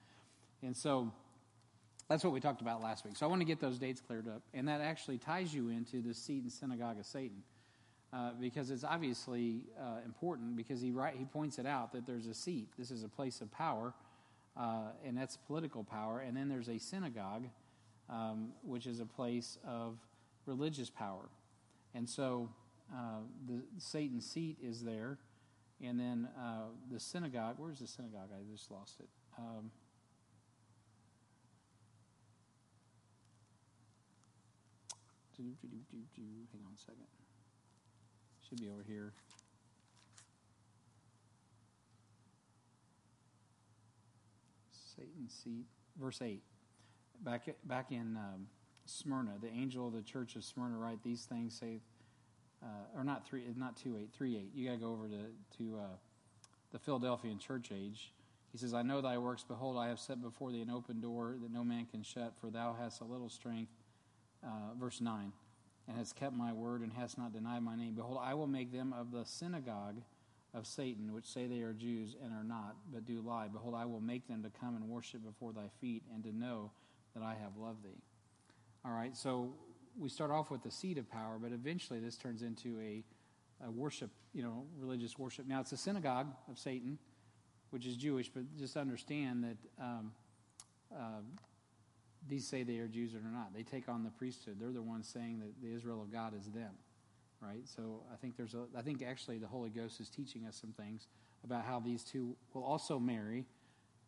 [0.61, 1.11] and so
[2.09, 3.15] that's what we talked about last week.
[3.15, 6.01] So I want to get those dates cleared up, and that actually ties you into
[6.01, 7.43] the seat and synagogue of Satan.
[8.13, 12.33] Uh, because it's obviously uh, important because he, he points it out that there's a
[12.33, 12.67] seat.
[12.77, 13.93] This is a place of power,
[14.57, 16.19] uh, and that's political power.
[16.19, 17.45] And then there's a synagogue,
[18.09, 19.95] um, which is a place of
[20.45, 21.29] religious power.
[21.93, 22.49] And so
[22.93, 25.17] uh, the Satan's seat is there.
[25.83, 28.29] And then uh, the synagogue, where's the synagogue?
[28.33, 29.09] I just lost it.
[29.37, 29.71] Um,
[35.37, 37.07] hang on a second.
[38.47, 39.13] Should be over here.
[44.95, 45.65] Satan's seat.
[45.99, 46.41] Verse 8.
[47.23, 48.47] Back, back in um,
[48.91, 51.79] Smyrna, the angel of the church of Smyrna write these things, say,
[52.63, 54.51] uh, or not three, not two eight, three eight.
[54.53, 55.95] You got to go over to to uh,
[56.71, 58.11] the Philadelphian church age.
[58.51, 59.43] He says, "I know thy works.
[59.47, 62.33] Behold, I have set before thee an open door that no man can shut.
[62.39, 63.71] For thou hast a little strength."
[64.43, 65.31] Uh, verse nine
[65.87, 67.93] and has kept my word and hast not denied my name.
[67.93, 70.01] Behold, I will make them of the synagogue
[70.53, 73.47] of Satan, which say they are Jews and are not, but do lie.
[73.47, 76.71] Behold, I will make them to come and worship before thy feet and to know
[77.13, 78.01] that I have loved thee.
[78.83, 79.53] All right, so
[79.95, 83.03] we start off with the seat of power, but eventually this turns into a,
[83.63, 85.45] a worship, you know, religious worship.
[85.47, 86.97] Now, it's a synagogue of Satan,
[87.69, 90.11] which is Jewish, but just understand that um,
[90.91, 91.21] uh,
[92.27, 93.53] these say they are Jews or not.
[93.53, 94.57] They take on the priesthood.
[94.59, 96.73] They're the ones saying that the Israel of God is them,
[97.39, 97.67] right?
[97.67, 98.65] So I think there's a.
[98.75, 101.07] I think actually the Holy Ghost is teaching us some things
[101.43, 103.45] about how these two will also marry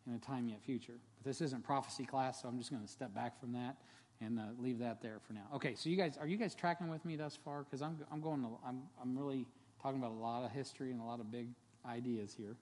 [0.06, 0.98] in a time yet future.
[1.16, 3.76] But this isn't prophecy class, so I'm just going to step back from that
[4.20, 5.46] and uh, leave that there for now.
[5.54, 7.64] Okay, so you guys are you guys tracking with me thus far?
[7.64, 9.46] Because I'm I'm going to I'm I'm really
[9.82, 11.48] talking about a lot of history and a lot of big
[11.86, 12.56] ideas here,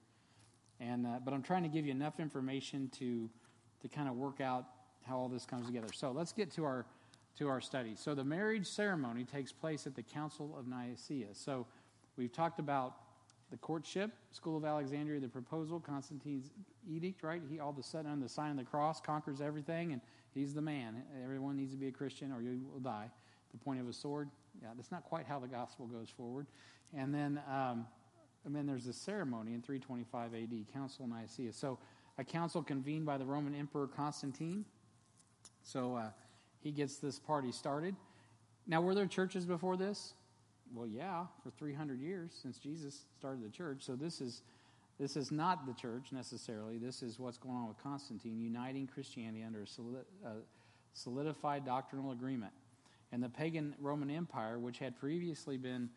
[0.79, 3.29] and uh, but I'm trying to give you enough information to
[3.81, 4.65] to kind of work out
[5.05, 5.91] how all this comes together.
[5.93, 6.85] So let's get to our
[7.37, 7.95] to our study.
[7.95, 11.33] So the marriage ceremony takes place at the Council of Nicaea.
[11.33, 11.65] So
[12.15, 12.95] we've talked about
[13.53, 16.51] the courtship, School of Alexandria, the proposal, Constantine's
[16.89, 17.41] edict, right?
[17.49, 20.01] He all of a sudden on the sign of the cross conquers everything, and
[20.33, 21.03] he's the man.
[21.23, 23.09] Everyone needs to be a Christian, or you will die.
[23.51, 24.29] The point of a sword.
[24.61, 26.47] Yeah, that's not quite how the gospel goes forward.
[26.97, 27.85] And then, um,
[28.43, 31.53] and then there's the ceremony in 325 AD, Council of Nicaea.
[31.53, 31.77] So
[32.17, 34.65] a council convened by the Roman Emperor Constantine
[35.63, 36.09] so uh,
[36.61, 37.95] he gets this party started.
[38.67, 40.13] Now, were there churches before this?
[40.71, 43.83] Well, yeah, for 300 years since Jesus started the church.
[43.83, 44.41] So this is
[44.99, 46.77] this is not the church necessarily.
[46.77, 50.33] This is what's going on with Constantine, uniting Christianity under a
[50.93, 52.53] solidified doctrinal agreement.
[53.11, 55.89] and the pagan Roman Empire, which had previously been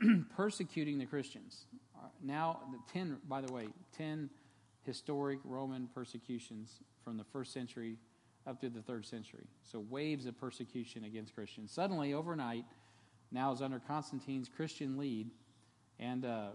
[0.36, 1.66] persecuting the Christians.
[1.96, 4.30] Uh, Now, the 10, by the way, 10
[4.82, 7.96] historic Roman persecutions from the first century
[8.46, 9.46] up to the third century.
[9.62, 11.70] So, waves of persecution against Christians.
[11.72, 12.64] Suddenly, overnight,
[13.34, 15.30] now is under Constantine's Christian lead
[15.98, 16.50] and, uh,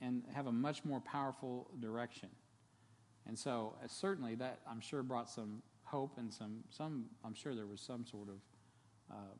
[0.00, 2.28] and have a much more powerful direction.
[3.26, 7.54] And so, uh, certainly, that I'm sure brought some hope and some, some I'm sure
[7.54, 8.36] there was some sort of,
[9.10, 9.34] uh,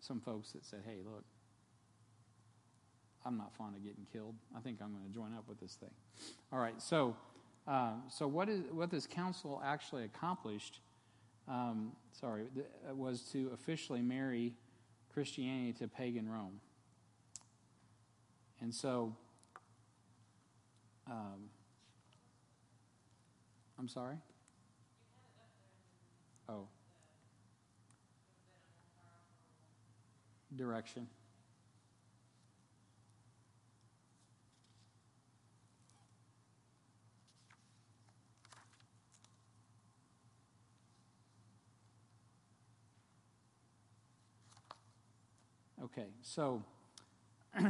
[0.00, 1.24] some folks that said, hey, look,
[3.26, 4.36] I'm not fond of getting killed.
[4.56, 5.90] I think I'm going to join up with this thing.
[6.52, 7.16] All right, so
[7.66, 10.78] uh, so what is what this council actually accomplished?
[11.48, 14.54] Um, sorry, th- was to officially marry
[15.16, 16.60] Christianity to pagan Rome.
[18.60, 19.16] And so,
[21.10, 21.48] um,
[23.78, 24.16] I'm sorry.
[26.50, 26.68] Oh,
[30.54, 31.06] direction.
[45.84, 46.62] Okay, so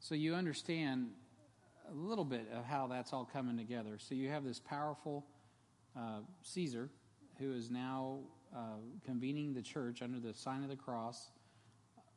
[0.00, 1.08] so you understand
[1.90, 3.96] a little bit of how that's all coming together.
[3.96, 5.24] So you have this powerful
[5.96, 6.90] uh, Caesar
[7.38, 8.18] who is now
[8.54, 8.76] uh,
[9.06, 11.30] convening the church under the sign of the cross,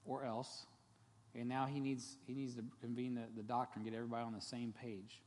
[0.06, 0.66] or else,
[1.34, 4.42] and now he needs he needs to convene the, the doctrine, get everybody on the
[4.42, 5.22] same page.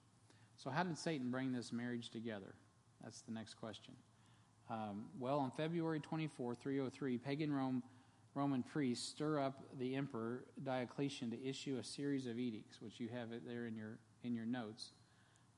[0.59, 2.55] So how did Satan bring this marriage together?
[3.03, 3.95] That's the next question.
[4.69, 7.83] Um, well, on February 24, 303, pagan Rome
[8.39, 13.09] Roman priests stir up the emperor Diocletian to issue a series of edicts, which you
[13.09, 14.93] have it there in your in your notes.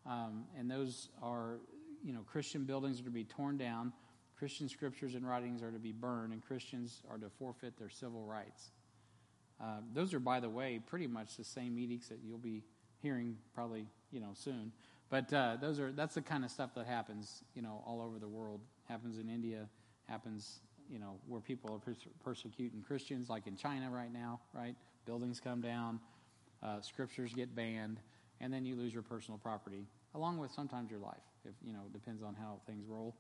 [0.07, 1.59] Um, and those are,
[2.03, 3.93] you know, Christian buildings are to be torn down,
[4.39, 8.25] Christian scriptures and writings are to be burned, and Christians are to forfeit their civil
[8.25, 8.71] rights.
[9.63, 12.65] Uh, those are, by the way, pretty much the same edicts that you'll be
[13.03, 14.73] hearing probably, you know, soon.
[15.11, 18.19] But uh, those are that's the kind of stuff that happens, you know, all over
[18.19, 18.61] the world.
[18.89, 19.69] Happens in India,
[20.09, 20.61] happens
[20.91, 24.75] you know, where people are pers- persecuting Christians, like in China right now, right?
[25.07, 26.01] Buildings come down,
[26.63, 27.99] uh, scriptures get banned,
[28.41, 31.23] and then you lose your personal property, along with sometimes your life.
[31.45, 33.15] If you know, depends on how things roll.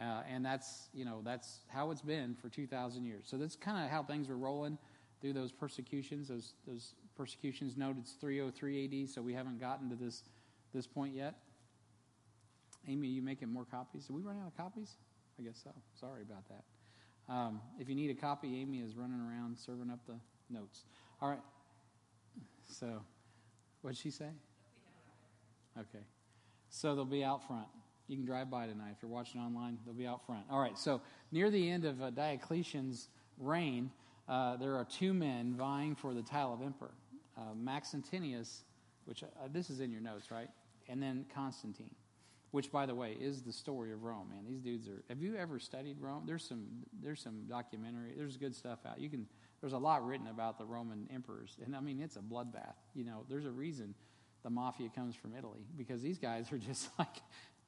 [0.00, 3.24] Uh, and that's you know that's how it's been for 2,000 years.
[3.26, 4.78] So that's kind of how things were rolling
[5.20, 6.28] through those persecutions.
[6.28, 10.24] Those those persecutions noted it's 303 AD, so we haven't gotten to this
[10.74, 11.34] this point yet.
[12.88, 14.06] Amy, are you making more copies?
[14.06, 14.96] Did we run out of copies?
[15.38, 15.70] I guess so.
[15.94, 16.64] Sorry about that.
[17.32, 20.16] Um, if you need a copy, Amy is running around serving up the
[20.50, 20.84] notes.
[21.20, 21.40] All right.
[22.68, 23.00] So,
[23.80, 24.28] what'd she say?
[25.78, 26.04] Okay.
[26.68, 27.66] So they'll be out front.
[28.06, 28.90] You can drive by tonight.
[28.96, 30.44] If you're watching online, they'll be out front.
[30.50, 30.76] All right.
[30.76, 33.08] So, near the end of uh, Diocletian's
[33.38, 33.90] reign,
[34.28, 36.92] uh, there are two men vying for the title of emperor
[37.38, 38.64] uh, Maxentius,
[39.06, 40.48] which uh, this is in your notes, right?
[40.88, 41.94] And then Constantine
[42.52, 44.28] which by the way is the story of Rome.
[44.30, 45.02] Man, these dudes are.
[45.08, 46.22] Have you ever studied Rome?
[46.26, 46.66] There's some
[47.02, 48.12] there's some documentary.
[48.16, 49.00] There's good stuff out.
[49.00, 49.26] You can.
[49.60, 52.74] There's a lot written about the Roman emperors, and I mean it's a bloodbath.
[52.94, 53.94] You know, there's a reason
[54.42, 57.16] the mafia comes from Italy because these guys are just like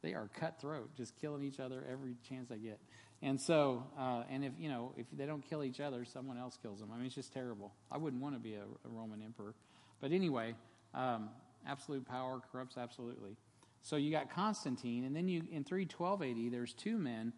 [0.02, 2.78] they are cutthroat, just killing each other every chance they get.
[3.22, 6.58] And so, uh, and if you know, if they don't kill each other, someone else
[6.60, 6.90] kills them.
[6.92, 7.72] I mean, it's just terrible.
[7.90, 9.54] I wouldn't want to be a, a Roman emperor,
[10.02, 10.54] but anyway,
[10.92, 11.30] um,
[11.66, 13.36] absolute power corrupts absolutely.
[13.84, 17.34] So you got Constantine, and then you in 312 AD, there's two men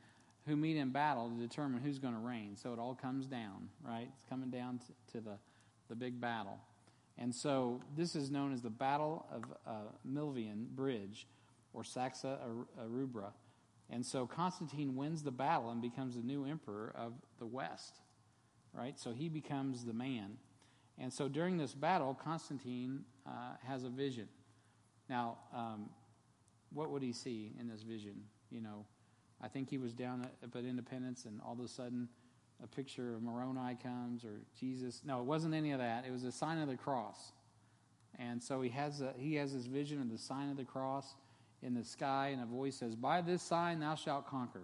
[0.47, 2.57] who meet in battle to determine who's going to reign.
[2.57, 4.09] So it all comes down, right?
[4.15, 4.79] It's coming down
[5.11, 5.39] to, the,
[5.89, 6.61] the big battle.
[7.19, 9.73] And so this is known as the Battle of uh,
[10.09, 11.27] Milvian Bridge,
[11.73, 12.39] or Saxa
[12.89, 13.33] Rubra.
[13.91, 17.99] And so Constantine wins the battle and becomes the new emperor of the West,
[18.73, 18.97] right?
[19.01, 20.37] So he becomes the man.
[20.97, 24.29] And so during this battle, Constantine uh, has a vision.
[25.09, 25.91] Now, um,
[26.73, 28.15] what would he see in this vision?
[28.51, 28.85] You know,
[29.41, 32.09] I think he was down at, at Independence, and all of a sudden,
[32.63, 35.03] a picture of Moroni comes or Jesus.
[35.05, 36.05] No, it wasn't any of that.
[36.07, 37.33] It was a sign of the cross,
[38.19, 41.15] and so he has a, he has this vision of the sign of the cross
[41.63, 44.63] in the sky, and a voice says, "By this sign thou shalt conquer."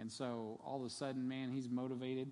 [0.00, 2.30] And so all of a sudden, man, he's motivated,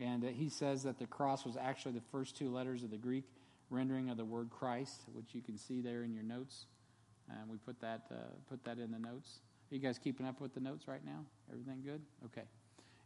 [0.00, 2.96] and uh, he says that the cross was actually the first two letters of the
[2.96, 3.24] Greek
[3.68, 6.66] rendering of the word Christ, which you can see there in your notes.
[7.30, 8.16] And we put that uh,
[8.48, 9.40] put that in the notes.
[9.70, 11.24] Are you guys keeping up with the notes right now?
[11.50, 12.00] Everything good?
[12.24, 12.46] Okay.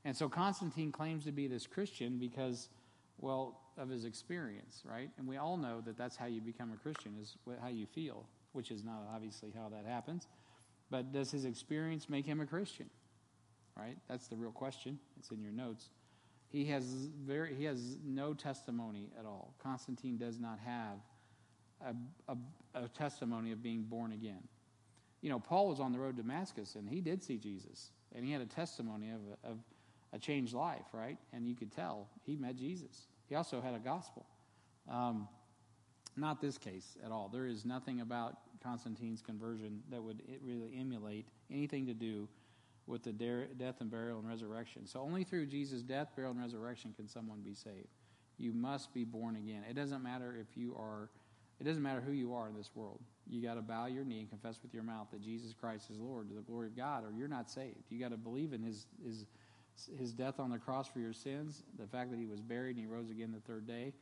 [0.04, 2.68] And so Constantine claims to be this Christian because,
[3.18, 5.10] well, of his experience, right?
[5.18, 8.26] And we all know that that's how you become a Christian is how you feel,
[8.52, 10.26] which is not obviously how that happens.
[10.90, 12.90] But does his experience make him a Christian?
[13.76, 13.96] Right?
[14.08, 14.98] That's the real question.
[15.18, 15.90] It's in your notes.
[16.48, 19.54] He has very he has no testimony at all.
[19.62, 20.98] Constantine does not have
[21.84, 24.42] a, a, a testimony of being born again.
[25.20, 28.24] You know, Paul was on the road to Damascus and he did see Jesus and
[28.24, 29.58] he had a testimony of a, of
[30.12, 31.18] a changed life, right?
[31.32, 33.08] And you could tell he met Jesus.
[33.28, 34.26] He also had a gospel.
[34.88, 35.28] Um,
[36.16, 37.28] not this case at all.
[37.32, 42.28] There is nothing about Constantine's conversion that would really emulate anything to do
[42.86, 44.86] with the death and burial and resurrection.
[44.86, 47.88] So only through Jesus' death, burial, and resurrection can someone be saved.
[48.38, 49.62] You must be born again.
[49.68, 51.10] It doesn't matter if you are,
[51.60, 53.00] it doesn't matter who you are in this world.
[53.28, 55.98] You got to bow your knee and confess with your mouth that Jesus Christ is
[55.98, 57.84] Lord to the glory of God, or you're not saved.
[57.90, 59.26] You got to believe in His His
[59.98, 62.84] His death on the cross for your sins, the fact that He was buried and
[62.84, 63.92] He rose again the third day,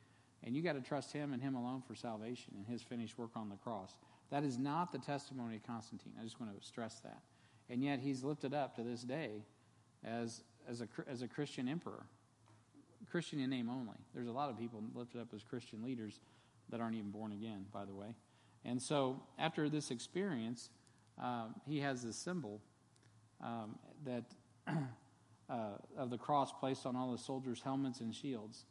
[0.44, 3.30] and you got to trust Him and Him alone for salvation and His finished work
[3.36, 3.96] on the cross.
[4.30, 6.12] That is not the testimony of Constantine.
[6.20, 7.22] I just want to stress that
[7.68, 9.30] and yet he's lifted up to this day
[10.04, 12.06] as, as, a, as a Christian emperor.
[13.10, 13.98] Christian in name only.
[14.14, 16.20] There's a lot of people lifted up as Christian leaders
[16.70, 18.14] that aren't even born again, by the way.
[18.64, 20.70] And so after this experience,
[21.22, 22.60] um, he has this symbol
[23.42, 24.24] um, that
[25.48, 25.52] uh,
[25.96, 28.64] of the cross placed on all the soldiers' helmets and shields.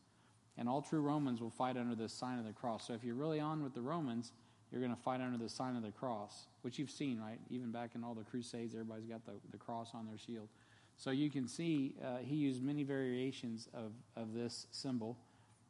[0.58, 2.88] And all true Romans will fight under this sign of the cross.
[2.88, 4.32] So if you're really on with the Romans,
[4.72, 7.40] you're going to fight under the sign of the cross, which you've seen, right?
[7.50, 10.48] Even back in all the crusades, everybody's got the, the cross on their shield.
[10.98, 15.18] So you can see uh, he used many variations of, of this symbol,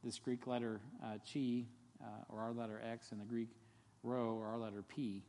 [0.03, 1.63] this Greek letter uh, chi,
[2.01, 3.49] uh, or our letter X, and the Greek
[4.03, 5.23] rho, or our letter P.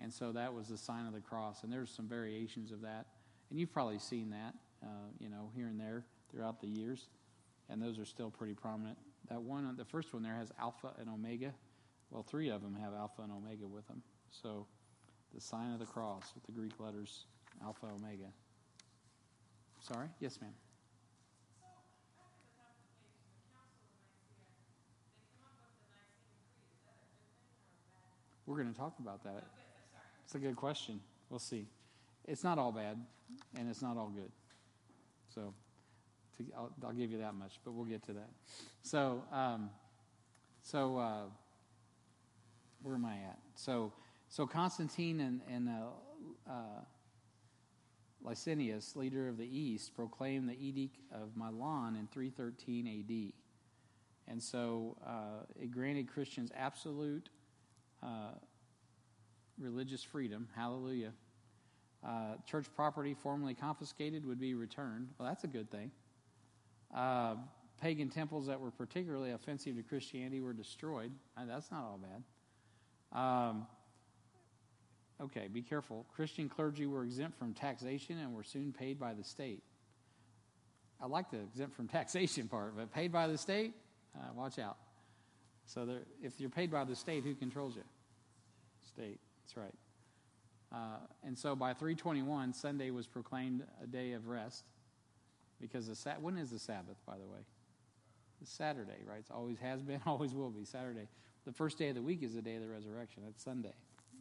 [0.00, 1.64] And so that was the sign of the cross.
[1.64, 3.06] And there's some variations of that.
[3.50, 7.08] And you've probably seen that, uh, you know, here and there throughout the years.
[7.68, 8.96] And those are still pretty prominent.
[9.28, 11.52] That one, the first one there has alpha and omega.
[12.10, 14.02] Well, three of them have Alpha and Omega with them.
[14.30, 14.66] So
[15.34, 17.26] the sign of the cross with the Greek letters
[17.62, 18.30] Alpha, Omega.
[19.80, 20.08] Sorry?
[20.20, 20.52] Yes, ma'am.
[28.48, 29.44] We're going to talk about that.
[30.24, 31.00] It's a good question.
[31.28, 31.66] We'll see.
[32.26, 32.98] It's not all bad,
[33.56, 34.32] and it's not all good.
[35.34, 35.54] So
[36.38, 38.30] to, I'll, I'll, give you that much, but we'll get to that.
[38.82, 39.70] So, um,
[40.62, 40.96] so.
[40.96, 41.22] Uh,
[42.82, 43.38] where am I at?
[43.54, 43.92] So,
[44.28, 46.80] so Constantine and, and uh, uh,
[48.24, 53.32] Licinius, leader of the East, proclaimed the Edict of Milan in 313 AD.
[54.30, 57.30] And so uh, it granted Christians absolute
[58.02, 58.32] uh,
[59.58, 60.48] religious freedom.
[60.54, 61.12] Hallelujah.
[62.06, 65.08] Uh, church property formerly confiscated would be returned.
[65.18, 65.90] Well, that's a good thing.
[66.94, 67.34] Uh,
[67.80, 71.12] pagan temples that were particularly offensive to Christianity were destroyed.
[71.46, 73.18] That's not all bad.
[73.18, 73.66] Um,
[75.20, 76.06] okay, be careful.
[76.14, 79.62] Christian clergy were exempt from taxation and were soon paid by the state.
[81.00, 83.72] I like the exempt from taxation part, but paid by the state,
[84.16, 84.76] uh, watch out.
[85.68, 87.84] So there, if you're paid by the state, who controls you?
[88.86, 89.20] State.
[89.44, 89.74] That's right.
[90.72, 94.64] Uh, and so by 321, Sunday was proclaimed a day of rest
[95.60, 97.40] because the sa- when is the Sabbath, by the way?
[98.42, 99.20] It's Saturday, right?
[99.20, 101.08] It always has been, always will be Saturday
[101.48, 103.22] the first day of the week is the day of the resurrection.
[103.24, 103.72] That's Sunday.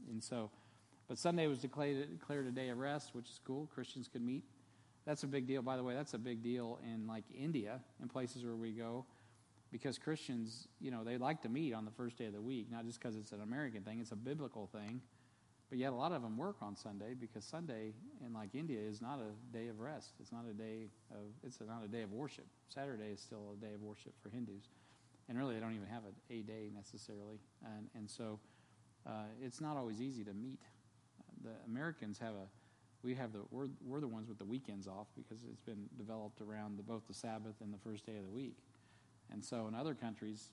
[0.09, 0.49] And so,
[1.09, 3.69] but Sunday was declared, declared a day of rest, which is cool.
[3.75, 4.45] Christians could meet.
[5.05, 5.61] That's a big deal.
[5.61, 9.05] By the way, that's a big deal in like India and places where we go
[9.71, 12.71] because Christians, you know, they like to meet on the first day of the week,
[12.71, 15.01] not just because it's an American thing, it's a biblical thing.
[15.69, 17.91] But yet, a lot of them work on Sunday because Sunday
[18.25, 20.13] in like India is not a day of rest.
[20.21, 22.45] It's not a day of it's not a day of worship.
[22.69, 24.69] Saturday is still a day of worship for Hindus
[25.29, 28.39] and really they don't even have a, a day necessarily, and and so
[29.05, 30.59] uh, it's not always easy to meet.
[31.43, 32.47] The Americans have a
[33.03, 36.41] we have the we're, we're the ones with the weekends off because it's been developed
[36.41, 38.57] around the, both the Sabbath and the first day of the week,
[39.31, 40.49] and so in other countries,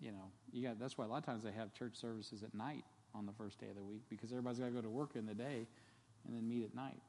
[0.00, 2.54] you know, you got that's why a lot of times they have church services at
[2.54, 5.10] night on the first day of the week because everybody's got to go to work
[5.14, 5.66] in the day
[6.26, 7.00] and then meet at night.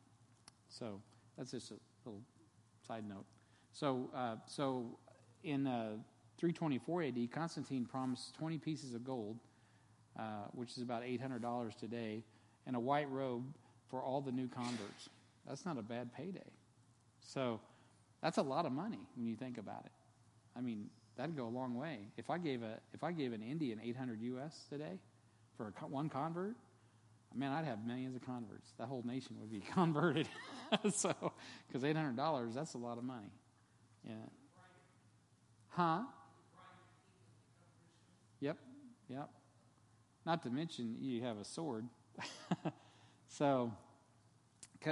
[0.69, 1.01] So
[1.38, 2.21] that's just a little
[2.86, 3.26] side note.
[3.71, 4.97] So uh, so
[5.43, 5.97] in uh,
[6.38, 9.38] 324 AD, Constantine promised 20 pieces of gold,
[10.17, 12.23] uh, which is about $800 today,
[12.67, 13.43] and a white robe
[13.89, 15.09] for all the new converts.
[15.47, 16.51] That's not a bad payday.
[17.21, 17.59] So
[18.21, 19.91] that's a lot of money when you think about it.
[20.56, 21.99] I mean, that'd go a long way.
[22.18, 24.99] If I gave a if I gave an Indian 800 US today
[25.58, 26.56] for a, one convert,
[27.36, 28.74] man, I'd have millions of converts.
[28.78, 30.28] That whole nation would be converted.
[30.93, 31.14] so,
[31.68, 33.32] because $800, that's a lot of money.
[34.03, 34.14] Yeah.
[35.70, 36.01] Huh?
[38.39, 38.58] Yep,
[39.10, 39.30] yep.
[40.26, 41.86] Not to mention, you have a sword.
[43.28, 43.72] so,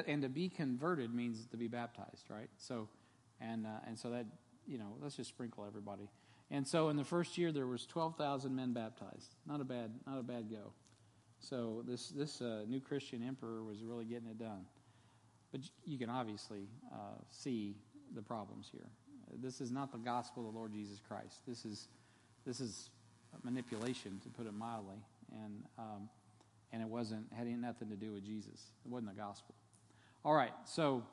[0.07, 2.49] and to be converted means to be baptized, right?
[2.57, 2.89] So,
[3.39, 4.25] and uh, and so that
[4.67, 6.09] you know, let's just sprinkle everybody.
[6.51, 9.35] And so in the first year, there was 12,000 men baptized.
[9.47, 10.73] Not a bad, not a bad go.
[11.39, 14.65] So this, this uh, new Christian emperor was really getting it done.
[15.51, 17.75] But you can obviously uh, see
[18.15, 18.87] the problems here.
[19.41, 21.41] This is not the gospel of the Lord Jesus Christ.
[21.47, 21.87] This is,
[22.45, 22.89] this is
[23.43, 24.97] manipulation, to put it mildly.
[25.31, 26.09] And, um,
[26.71, 28.71] and it wasn't, had nothing to do with Jesus.
[28.85, 29.55] It wasn't the gospel.
[30.25, 31.03] All right, so,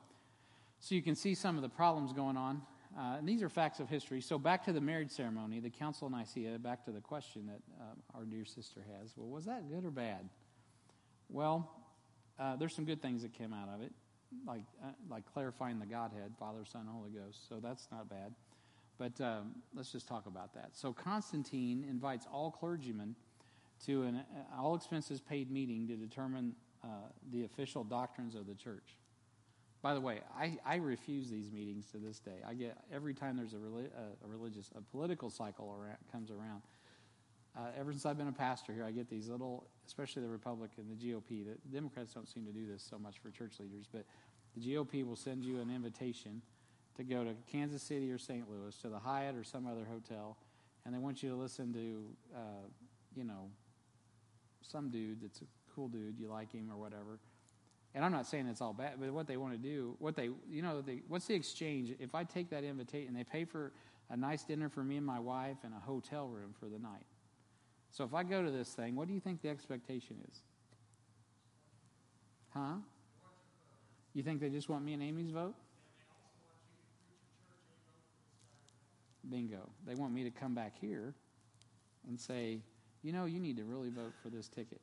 [0.79, 2.61] so you can see some of the problems going on.
[2.97, 4.19] Uh, and these are facts of history.
[4.19, 7.61] So back to the marriage ceremony, the Council of Nicaea, back to the question that
[7.79, 9.13] uh, our dear sister has.
[9.15, 10.27] Well, was that good or bad?
[11.29, 11.71] Well,
[12.37, 13.93] uh, there's some good things that came out of it,
[14.45, 17.47] like, uh, like clarifying the Godhead, Father, Son, Holy Ghost.
[17.47, 18.33] So that's not bad.
[18.97, 20.71] But um, let's just talk about that.
[20.73, 23.15] So Constantine invites all clergymen
[23.85, 26.87] to an uh, all expenses paid meeting to determine uh,
[27.31, 28.95] the official doctrines of the church.
[29.81, 32.37] By the way, I, I refuse these meetings to this day.
[32.47, 36.29] I get every time there's a, reli- a, a religious, a political cycle around, comes
[36.29, 36.61] around.
[37.57, 40.85] Uh, ever since I've been a pastor here, I get these little, especially the Republican,
[40.87, 41.45] the GOP.
[41.45, 44.05] The Democrats don't seem to do this so much for church leaders, but
[44.55, 46.43] the GOP will send you an invitation
[46.97, 48.45] to go to Kansas City or St.
[48.49, 50.37] Louis to the Hyatt or some other hotel,
[50.85, 52.03] and they want you to listen to,
[52.35, 52.67] uh,
[53.15, 53.49] you know,
[54.61, 57.17] some dude that's a cool dude, you like him or whatever
[57.93, 60.29] and I'm not saying it's all bad, but what they want to do, what they,
[60.49, 61.93] you know, they, what's the exchange?
[61.99, 63.73] If I take that invitation, they pay for
[64.09, 67.05] a nice dinner for me and my wife and a hotel room for the night.
[67.91, 70.39] So if I go to this thing, what do you think the expectation is?
[72.53, 72.75] Huh?
[74.13, 75.55] You think they just want me and Amy's vote?
[79.29, 79.69] Bingo.
[79.85, 81.13] They want me to come back here
[82.07, 82.59] and say,
[83.03, 84.81] you know, you need to really vote for this ticket,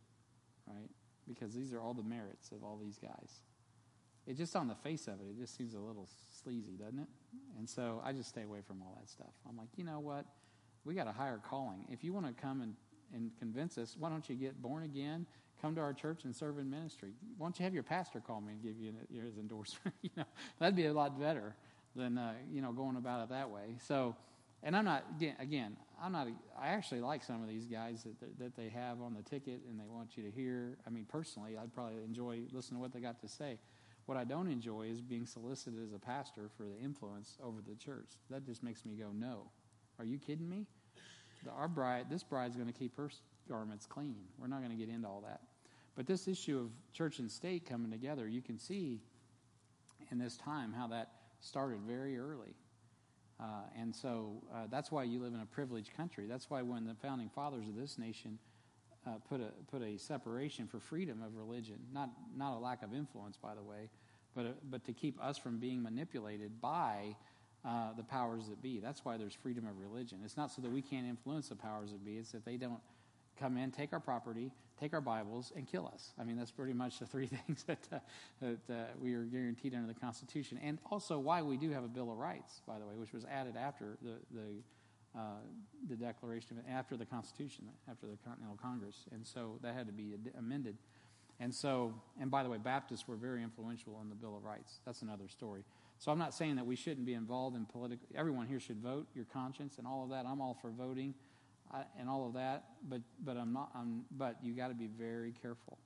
[0.67, 0.89] right?
[1.29, 3.43] Because these are all the merits of all these guys.
[4.27, 6.09] It just on the face of it, it just seems a little
[6.43, 7.09] sleazy, doesn't it?
[7.59, 9.33] And so I just stay away from all that stuff.
[9.49, 10.27] I'm like, you know what?
[10.85, 11.85] We got a higher calling.
[11.91, 12.75] If you want to come and,
[13.15, 15.27] and convince us, why don't you get born again,
[15.63, 17.13] come to our church and serve in ministry?
[17.37, 19.95] Why don't you have your pastor call me and give you his endorsement?
[20.03, 20.25] you know,
[20.59, 21.55] that'd be a lot better
[21.97, 23.77] than uh, you know going about it that way.
[23.87, 24.15] So
[24.63, 26.29] and I'm not again, again I'm not
[26.61, 29.79] I actually like some of these guys that that they have on the ticket and
[29.79, 30.79] they want you to hear.
[30.87, 33.59] I mean personally I'd probably enjoy listening to what they got to say.
[34.07, 37.75] What I don't enjoy is being solicited as a pastor for the influence over the
[37.75, 38.19] church.
[38.31, 39.51] That just makes me go no.
[39.99, 40.67] Are you kidding me?
[41.45, 43.11] The, our bride this bride's going to keep her
[43.49, 44.17] garments clean.
[44.39, 45.41] We're not going to get into all that.
[45.95, 49.01] But this issue of church and state coming together you can see
[50.11, 52.55] in this time how that started very early
[53.41, 53.45] uh,
[53.79, 56.27] and so uh, that's why you live in a privileged country.
[56.27, 58.39] That's why when the founding fathers of this nation
[59.07, 62.93] uh, put a put a separation for freedom of religion, not not a lack of
[62.93, 63.91] influence, by the way,
[64.35, 67.17] but uh, but to keep us from being manipulated by
[67.65, 68.81] uh, the powers that be.
[68.81, 70.21] That's why there's freedom of religion.
[70.25, 72.17] It's not so that we can't influence the powers that be.
[72.17, 72.81] It's that they don't
[73.39, 76.13] come in, take our property, take our Bibles, and kill us.
[76.19, 77.99] I mean, that's pretty much the three things that, uh,
[78.41, 80.59] that uh, we are guaranteed under the Constitution.
[80.63, 83.25] And also why we do have a Bill of Rights, by the way, which was
[83.25, 85.23] added after the, the, uh,
[85.89, 89.05] the Declaration, of after the Constitution, after the Continental Congress.
[89.13, 90.77] And so that had to be amended.
[91.41, 94.81] And so, and by the way, Baptists were very influential in the Bill of Rights.
[94.85, 95.63] That's another story.
[95.99, 98.07] So I'm not saying that we shouldn't be involved in political.
[98.15, 100.27] Everyone here should vote, your conscience, and all of that.
[100.27, 101.15] I'm all for voting
[101.99, 102.65] and all of that.
[102.89, 103.71] But but I'm not.
[103.75, 105.79] I'm, but you got to be very careful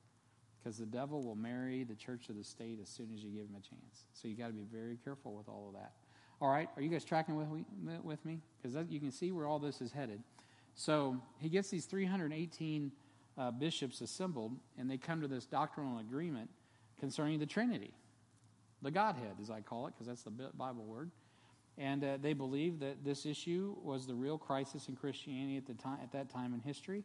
[0.62, 3.43] because the devil will marry the church of the state as soon as you give
[3.43, 4.05] him a chance.
[4.12, 5.93] So you got to be very careful with all of that.
[6.41, 7.64] All right, are you guys tracking with me?
[8.03, 8.41] With me?
[8.61, 10.22] Because you can see where all this is headed.
[10.74, 12.93] So he gets these 318
[13.39, 16.51] uh, bishops assembled, and they come to this doctrinal agreement
[16.99, 17.93] concerning the Trinity,
[18.83, 21.11] the Godhead, as I call it, because that's the Bible word.
[21.79, 25.75] And uh, they believe that this issue was the real crisis in Christianity at, the
[25.75, 27.05] time, at that time in history.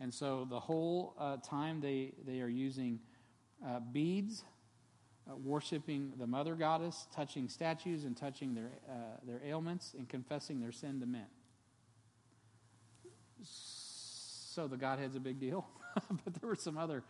[0.00, 2.98] And so the whole uh, time they, they are using
[3.64, 4.44] uh, beads,
[5.30, 8.94] uh, worshiping the mother goddess, touching statues and touching their, uh,
[9.24, 11.26] their ailments, and confessing their sin to men.
[13.44, 15.64] So the Godhead's a big deal.
[16.24, 17.04] but there were some other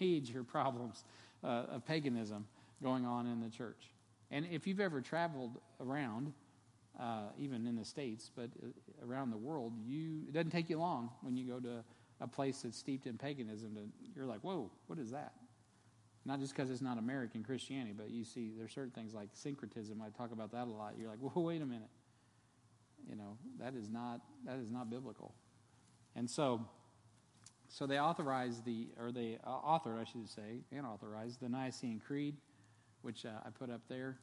[0.00, 1.04] major problems
[1.42, 2.46] uh, of paganism
[2.82, 3.90] going on in the church.
[4.30, 6.32] And if you've ever traveled around,
[6.98, 10.78] uh, even in the States, but uh, around the world, you it doesn't take you
[10.78, 11.84] long when you go to
[12.20, 13.74] a place that's steeped in paganism.
[13.74, 13.80] To,
[14.14, 15.32] you're like, whoa, what is that?
[16.24, 20.02] Not just because it's not American Christianity, but you see there's certain things like syncretism.
[20.02, 20.94] I talk about that a lot.
[20.98, 21.88] You're like, whoa, wait a minute.
[23.08, 25.34] You know that is not that is not biblical.
[26.16, 26.66] And so,
[27.68, 32.00] so they authorized the or they uh, authored, I should say, and authorized the Nicene
[32.04, 32.36] Creed
[33.06, 34.18] which uh, I put up there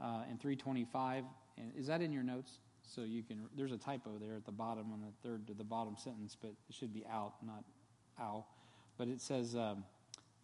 [0.00, 1.24] uh, in 325.
[1.58, 2.60] and is that in your notes?
[2.86, 5.64] So you can, there's a typo there at the bottom on the third to the
[5.64, 7.64] bottom sentence, but it should be out, not
[8.20, 8.44] ow.
[8.96, 9.82] But it says, um,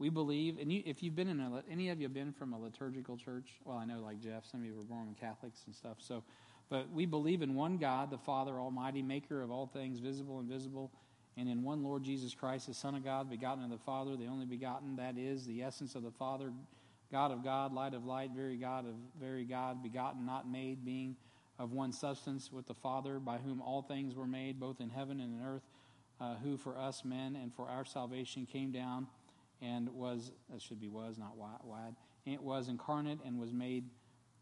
[0.01, 2.53] we believe, and you, if you've been in a, any of you have been from
[2.53, 3.51] a liturgical church?
[3.65, 5.99] Well, I know like Jeff, some of you were Roman Catholics and stuff.
[6.01, 6.25] So,
[6.69, 10.51] but we believe in one God, the Father Almighty, maker of all things visible and
[10.51, 10.91] invisible,
[11.37, 14.27] and in one Lord Jesus Christ, the Son of God, begotten of the Father, the
[14.27, 16.53] only begotten, that is the essence of the Father,
[17.11, 21.17] God of God, light of light, very God of very God, begotten, not made, being
[21.59, 25.21] of one substance with the Father, by whom all things were made, both in heaven
[25.21, 25.63] and in earth,
[26.21, 29.07] uh, who for us men and for our salvation came down
[29.61, 31.95] and was, that should be was, not wide,
[32.27, 33.85] it was incarnate and was made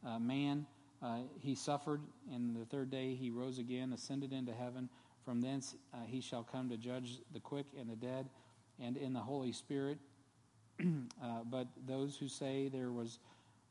[0.04, 0.66] uh, man.
[1.02, 2.00] Uh, he suffered,
[2.32, 4.88] and the third day he rose again, ascended into heaven.
[5.24, 8.28] From thence uh, he shall come to judge the quick and the dead,
[8.80, 9.98] and in the Holy Spirit.
[11.22, 13.18] Uh, but those who say there was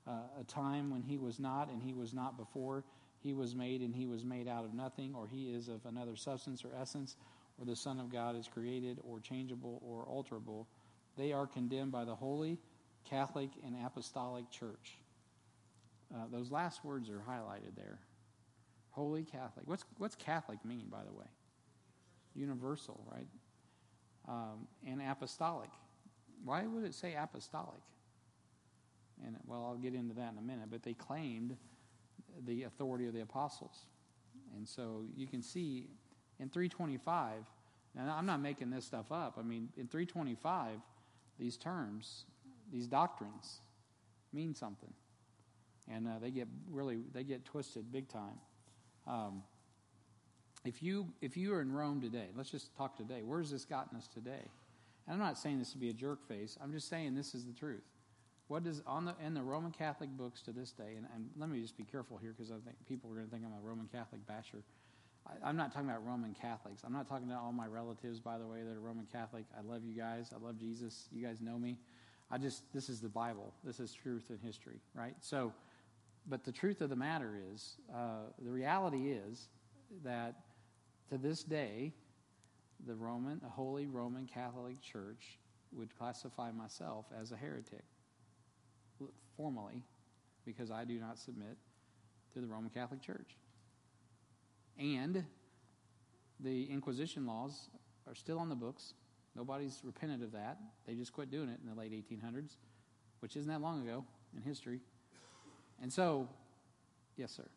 [0.07, 2.83] uh, a time when he was not, and he was not before,
[3.19, 6.15] he was made, and he was made out of nothing, or he is of another
[6.15, 7.15] substance or essence,
[7.59, 10.65] or the Son of God is created, or changeable, or alterable,
[11.17, 12.57] they are condemned by the Holy,
[13.09, 14.97] Catholic, and Apostolic Church.
[16.13, 17.99] Uh, those last words are highlighted there.
[18.91, 19.65] Holy Catholic.
[19.65, 21.25] What's, what's Catholic mean, by the way?
[22.35, 23.27] Universal, right?
[24.27, 25.69] Um, and apostolic.
[26.43, 27.81] Why would it say apostolic?
[29.25, 30.67] And well, I'll get into that in a minute.
[30.69, 31.55] But they claimed
[32.45, 33.85] the authority of the apostles,
[34.55, 35.87] and so you can see
[36.39, 37.33] in 325.
[37.95, 39.37] Now I'm not making this stuff up.
[39.39, 40.79] I mean, in 325,
[41.39, 42.25] these terms,
[42.71, 43.61] these doctrines,
[44.33, 44.93] mean something,
[45.89, 48.37] and uh, they get really they get twisted big time.
[49.07, 49.43] Um,
[50.65, 53.21] if you if you are in Rome today, let's just talk today.
[53.23, 54.49] Where's this gotten us today?
[55.07, 56.57] And I'm not saying this to be a jerk face.
[56.61, 57.83] I'm just saying this is the truth.
[58.47, 60.93] What does on the in the Roman Catholic books to this day?
[60.97, 63.31] And, and let me just be careful here because I think people are going to
[63.31, 64.63] think I'm a Roman Catholic basher.
[65.43, 66.83] I, am not talking about Roman Catholics.
[66.85, 69.45] I'm not talking to all my relatives, by the way, that are Roman Catholic.
[69.57, 70.31] I love you guys.
[70.33, 71.07] I love Jesus.
[71.11, 71.77] You guys know me.
[72.29, 73.53] I just this is the Bible.
[73.63, 75.15] This is truth and history, right?
[75.21, 75.53] So,
[76.27, 79.47] but the truth of the matter is, uh, the reality is
[80.03, 80.35] that
[81.09, 81.93] to this day,
[82.85, 85.39] the Roman, the Holy Roman Catholic Church
[85.71, 87.83] would classify myself as a heretic
[89.35, 89.83] formally
[90.45, 91.57] because I do not submit
[92.33, 93.37] to the Roman Catholic Church.
[94.77, 95.25] And
[96.39, 97.69] the Inquisition laws
[98.07, 98.93] are still on the books.
[99.35, 100.57] Nobody's repented of that.
[100.85, 102.57] They just quit doing it in the late 1800s,
[103.19, 104.05] which isn't that long ago
[104.35, 104.79] in history.
[105.81, 106.29] And so,
[107.17, 107.47] yes, sir.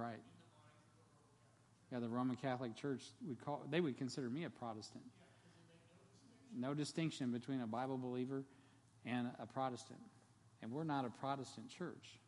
[0.00, 0.22] Right.
[1.92, 5.04] Yeah, the Roman Catholic Church would call they would consider me a Protestant.
[6.56, 8.44] No distinction between a Bible believer
[9.04, 10.00] and a Protestant.
[10.62, 12.18] And we're not a Protestant church.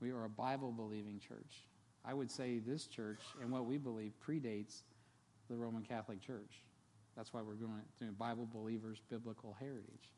[0.00, 1.64] We are a Bible believing church.
[2.04, 4.82] I would say this church and what we believe predates
[5.48, 6.64] the Roman Catholic Church.
[7.16, 10.10] That's why we're going to Bible believers, biblical heritage.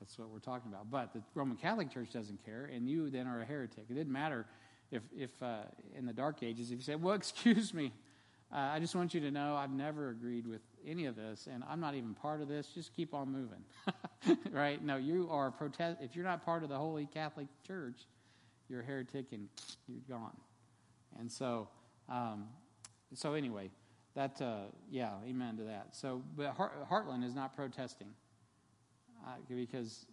[0.00, 0.90] That's what we're talking about.
[0.90, 3.84] But the Roman Catholic Church doesn't care, and you then are a heretic.
[3.88, 4.46] It didn't matter
[4.90, 5.62] if, if uh,
[5.96, 7.92] in the Dark Ages, if you said, well, excuse me,
[8.52, 11.62] uh, I just want you to know I've never agreed with any of this, and
[11.68, 12.66] I'm not even part of this.
[12.74, 14.82] Just keep on moving, right?
[14.84, 15.98] No, you are protest.
[16.00, 18.06] If you're not part of the Holy Catholic Church,
[18.68, 19.48] you're a heretic and
[19.86, 20.36] you're gone.
[21.18, 21.68] And so,
[22.08, 22.46] um,
[23.14, 23.70] so anyway,
[24.14, 25.88] that uh, yeah, amen to that.
[25.92, 28.08] So, but Heartland is not protesting
[29.24, 30.06] uh, because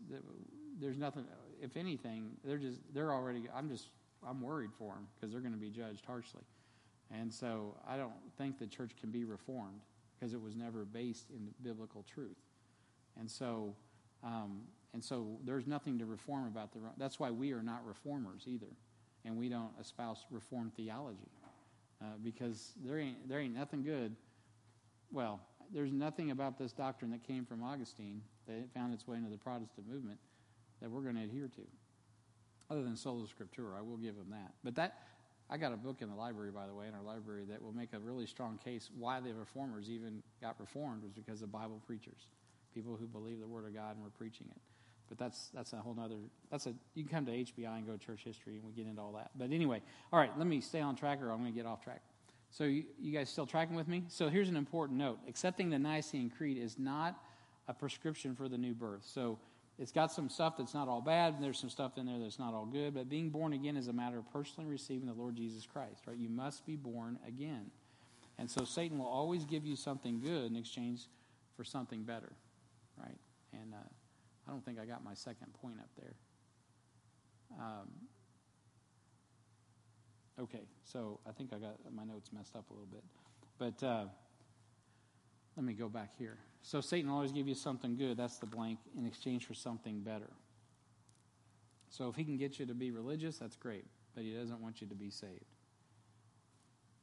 [0.80, 1.26] there's nothing.
[1.60, 3.48] If anything, they're just they're already.
[3.56, 3.88] I'm just
[4.28, 6.44] I'm worried for them because they're going to be judged harshly.
[7.12, 9.82] And so I don't think the church can be reformed
[10.20, 12.38] because it was never based in biblical truth.
[13.20, 13.76] And so,
[14.24, 14.62] um,
[14.94, 16.80] and so there's nothing to reform about the.
[16.98, 18.72] That's why we are not reformers either,
[19.26, 21.30] and we don't espouse reformed theology
[22.02, 24.16] uh, because there ain't there ain't nothing good.
[25.12, 25.40] Well,
[25.74, 29.38] there's nothing about this doctrine that came from Augustine that found its way into the
[29.38, 30.20] Protestant movement
[30.82, 31.62] that we're going to adhere to
[32.70, 33.78] other than sola scriptura.
[33.78, 34.54] I will give him that.
[34.64, 35.00] But that,
[35.50, 37.74] I got a book in the library, by the way, in our library that will
[37.74, 41.82] make a really strong case why the reformers even got reformed was because of Bible
[41.86, 42.28] preachers,
[42.74, 44.62] people who believe the Word of God and were preaching it.
[45.08, 46.16] But that's that's a whole nother.
[46.52, 48.88] That's a you can come to HBI and go to church history and we get
[48.88, 49.32] into all that.
[49.38, 51.82] But anyway, all right, let me stay on track or I'm going to get off
[51.82, 52.02] track.
[52.50, 54.04] So you, you guys still tracking with me?
[54.10, 57.22] So here's an important note: accepting the Nicene Creed is not
[57.70, 59.06] a prescription for the new birth.
[59.06, 59.40] So
[59.80, 62.40] it's got some stuff that's not all bad, and there's some stuff in there that's
[62.40, 62.96] not all good.
[62.96, 66.18] But being born again is a matter of personally receiving the Lord Jesus Christ, right?
[66.18, 67.70] You must be born again.
[68.40, 71.02] And so Satan will always give you something good in exchange
[71.56, 72.32] for something better.
[72.98, 73.18] right?
[73.54, 73.78] And uh,
[74.48, 76.14] I don't think I got my second point up there.
[77.60, 77.90] Um,
[80.40, 83.04] okay, so I think I got my notes messed up a little bit.
[83.58, 84.06] But uh,
[85.56, 86.38] let me go back here.
[86.62, 90.02] So Satan will always give you something good, that's the blank, in exchange for something
[90.02, 90.30] better.
[91.90, 94.82] So if he can get you to be religious, that's great, but he doesn't want
[94.82, 95.46] you to be saved.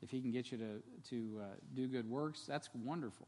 [0.03, 1.45] If he can get you to, to uh,
[1.75, 3.27] do good works, that's wonderful.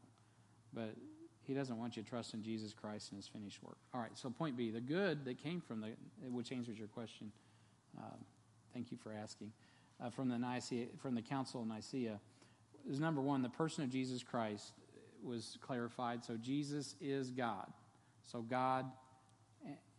[0.73, 0.93] But
[1.41, 3.77] he doesn't want you to trust in Jesus Christ and his finished work.
[3.93, 5.89] All right, so point B, the good that came from the,
[6.29, 7.31] which answers your question.
[7.97, 8.19] Um,
[8.73, 9.51] thank you for asking.
[9.99, 12.19] Uh, from the Nicaea, from the Council of Nicaea,
[12.87, 14.73] is number one, the person of Jesus Christ
[15.23, 16.23] was clarified.
[16.23, 17.71] So Jesus is God.
[18.23, 18.85] So God,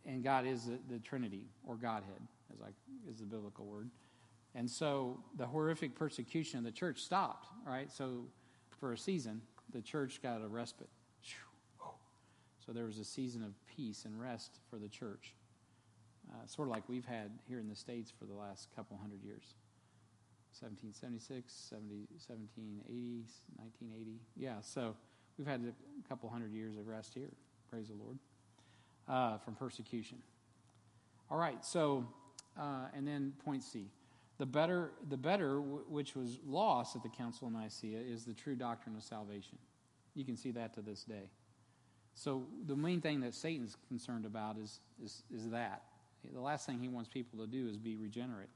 [0.05, 2.21] and God is the, the Trinity or Godhead,
[2.53, 2.69] as I
[3.09, 3.89] is the biblical word.
[4.55, 7.91] And so the horrific persecution of the church stopped, right?
[7.91, 8.25] So
[8.79, 9.41] for a season,
[9.71, 10.89] the church got a respite.
[12.69, 15.33] So there was a season of peace and rest for the church,
[16.29, 19.23] uh, sort of like we've had here in the States for the last couple hundred
[19.23, 19.55] years.
[20.59, 23.25] 1776, 70, 1780,
[23.57, 24.19] 1980.
[24.35, 24.95] Yeah, so
[25.39, 27.29] we've had a couple hundred years of rest here.
[27.71, 28.17] Praise the Lord.
[29.07, 30.17] Uh, from persecution.
[31.31, 32.05] All right, so,
[32.59, 33.87] uh, and then point C.
[34.37, 38.55] The better, the better, which was lost at the Council of Nicaea, is the true
[38.55, 39.57] doctrine of salvation.
[40.13, 41.29] You can see that to this day.
[42.13, 45.83] So the main thing that Satan's concerned about is, is, is that.
[46.33, 48.49] The last thing he wants people to do is be regenerate,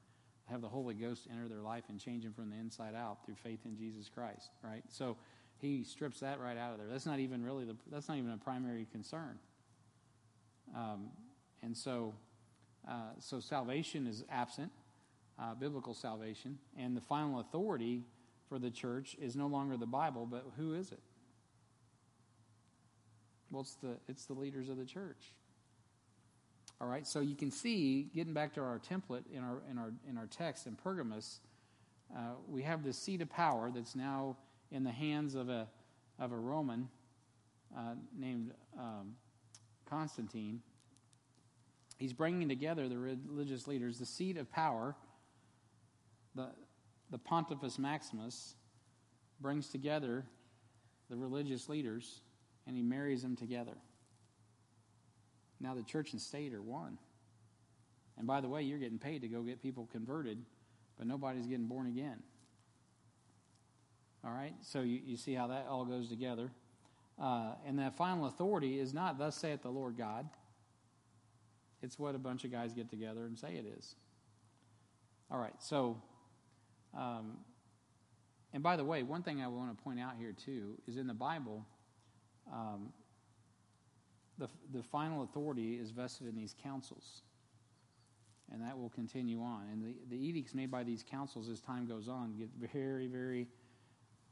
[0.50, 3.36] have the Holy Ghost enter their life and change them from the inside out through
[3.36, 4.84] faith in Jesus Christ, right?
[4.90, 5.16] So
[5.64, 6.88] he strips that right out of there.
[6.88, 9.39] That's not even really the, that's not even a primary concern.
[10.76, 11.07] Um,
[11.61, 12.14] and so,
[12.88, 14.72] uh, so salvation is absent
[15.39, 16.57] uh, biblical salvation.
[16.78, 18.03] And the final authority
[18.49, 20.99] for the church is no longer the Bible, but who is it?
[23.51, 25.34] Well, it's the, it's the leaders of the church.
[26.82, 29.93] All right, so you can see, getting back to our template in our, in our,
[30.09, 31.39] in our text in Pergamos,
[32.16, 34.36] uh, we have this seat of power that's now
[34.74, 35.67] in the hands of a,
[36.19, 36.89] of a Roman
[37.78, 39.15] uh, named um,
[39.89, 40.61] Constantine.
[41.97, 43.99] He's bringing together the religious leaders.
[43.99, 44.95] The seat of power
[46.36, 46.47] the,
[47.11, 48.55] the Pontifex Maximus
[49.39, 50.26] brings together
[51.09, 52.21] the religious leaders
[52.65, 53.78] and he marries them together.
[55.59, 56.97] Now the church and state are one.
[58.17, 60.39] And by the way, you're getting paid to go get people converted,
[60.97, 62.21] but nobody's getting born again.
[64.26, 64.53] All right?
[64.61, 66.51] So you, you see how that all goes together.
[67.21, 70.28] Uh, and that final authority is not, Thus saith the Lord God.
[71.82, 73.95] It's what a bunch of guys get together and say it is.
[75.30, 76.01] All right, so
[76.97, 77.38] um,
[78.53, 81.07] and by the way, one thing I want to point out here too is in
[81.07, 81.65] the Bible,
[82.51, 82.93] um,
[84.38, 87.24] the, the final authority is vested in these councils.
[88.51, 89.63] And that will continue on.
[89.71, 93.47] And the, the edicts made by these councils as time goes on get very, very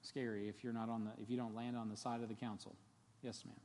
[0.02, 2.36] scary if you're not on the if you don't land on the side of the
[2.36, 2.76] council.
[3.24, 3.56] Yes, ma'am.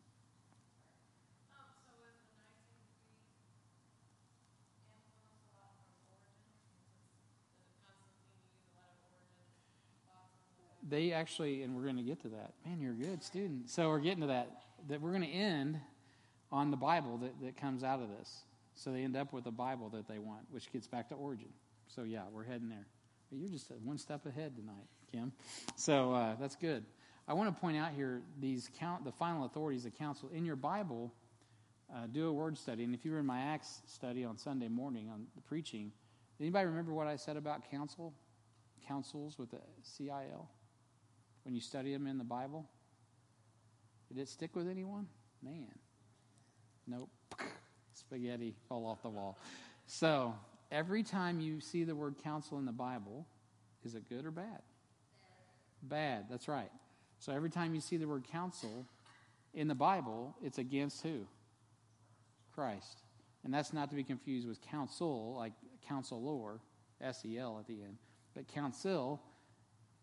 [10.88, 12.52] they actually, and we're going to get to that.
[12.64, 13.68] Man, you're a good student.
[13.70, 14.62] So we're getting to that.
[14.88, 15.80] That we're going to end
[16.52, 18.44] on the Bible that, that comes out of this.
[18.74, 21.48] So they end up with a Bible that they want, which gets back to Origen.
[21.88, 22.86] So yeah, we're heading there.
[23.30, 25.32] But you're just one step ahead tonight, Kim.
[25.76, 26.84] So uh, that's good.
[27.28, 30.56] I want to point out here these count the final authorities of council in your
[30.56, 31.12] Bible.
[31.94, 34.68] Uh, do a word study, and if you were in my Acts study on Sunday
[34.68, 35.92] morning on the preaching,
[36.40, 38.12] anybody remember what I said about council,
[38.88, 40.50] councils with the C I L?
[41.44, 42.66] when you study them in the Bible?
[44.08, 45.06] Did it stick with anyone?
[45.44, 45.70] Man.
[46.88, 47.08] Nope.
[47.94, 49.38] Spaghetti fall off the wall.
[49.86, 50.34] So,
[50.72, 53.28] every time you see the word council in the Bible,
[53.84, 54.60] is it good or bad?
[55.82, 56.70] Bad, that's right.
[57.18, 58.86] So, every time you see the word council
[59.54, 61.26] in the Bible, it's against who?
[62.54, 63.02] Christ.
[63.44, 65.52] And that's not to be confused with counsel, like
[65.86, 66.60] counselor,
[67.00, 67.96] S E L at the end.
[68.34, 69.22] But council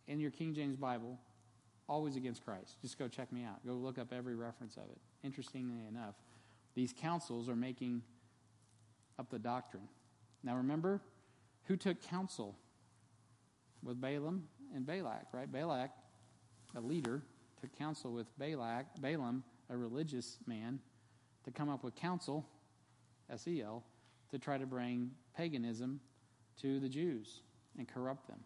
[0.08, 1.20] in your King James Bible
[1.88, 2.78] always against Christ.
[2.82, 3.66] Just go check me out.
[3.66, 4.98] Go look up every reference of it.
[5.24, 6.16] Interestingly enough,
[6.76, 8.02] these councils are making
[9.20, 9.88] up the doctrine.
[10.44, 11.02] Now remember,
[11.66, 12.58] who took counsel
[13.84, 15.52] with Balaam and Balak, right?
[15.52, 15.92] Balak,
[16.76, 17.22] a leader,
[17.62, 20.80] took counsel with Balak, Balaam, a religious man,
[21.46, 22.46] to come up with counsel,
[23.30, 23.84] S E L,
[24.32, 26.00] to try to bring paganism
[26.62, 27.42] to the Jews
[27.78, 28.40] and corrupt them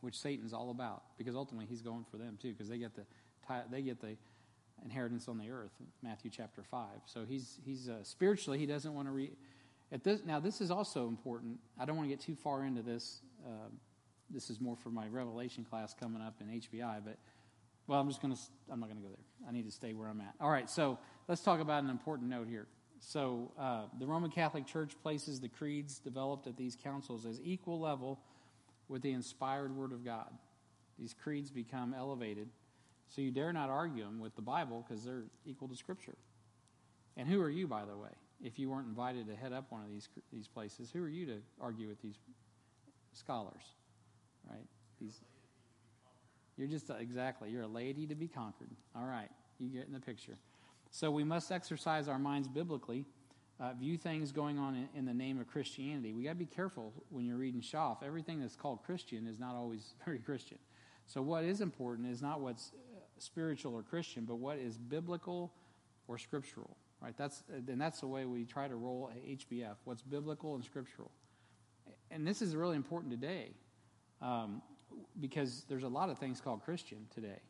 [0.00, 3.02] which Satan's all about, because ultimately he's going for them too, because they get the
[3.70, 4.16] they get the
[4.84, 6.86] inheritance on the earth, Matthew chapter 5.
[7.06, 9.36] So he's, he's uh, spiritually, he doesn't want to read.
[9.92, 11.58] At this, now, this is also important.
[11.78, 13.22] I don't want to get too far into this.
[13.44, 13.68] Uh,
[14.32, 17.16] this is more for my Revelation class coming up in HBI, but,
[17.86, 19.48] well, I'm just going to, I'm not going to go there.
[19.48, 20.34] I need to stay where I'm at.
[20.40, 22.66] All right, so let's talk about an important note here.
[23.00, 27.80] So uh, the Roman Catholic Church places the creeds developed at these councils as equal
[27.80, 28.20] level
[28.88, 30.30] with the inspired Word of God.
[30.98, 32.48] These creeds become elevated.
[33.08, 36.16] So you dare not argue them with the Bible because they're equal to Scripture.
[37.16, 38.10] And who are you, by the way?
[38.42, 41.26] If you weren't invited to head up one of these these places, who are you
[41.26, 42.18] to argue with these
[43.12, 43.62] scholars,
[44.48, 44.66] right?
[45.00, 45.20] These.
[46.56, 47.50] You're just exactly.
[47.50, 48.70] You're a lady to be conquered.
[48.94, 50.36] All right, you get in the picture.
[50.90, 53.04] So we must exercise our minds biblically,
[53.60, 56.12] uh, view things going on in, in, the name of Christianity.
[56.12, 58.02] We got to be careful when you're reading Schaff.
[58.04, 60.58] Everything that's called Christian is not always very Christian.
[61.06, 65.52] So what is important is not what's uh, spiritual or Christian, but what is biblical
[66.08, 66.76] or scriptural.
[67.00, 67.14] Right?
[67.16, 69.76] That's and that's the way we try to roll HBF.
[69.84, 71.10] What's biblical and scriptural.
[72.10, 73.52] And this is really important today,
[74.22, 74.62] um,
[75.20, 77.40] because there's a lot of things called Christian today.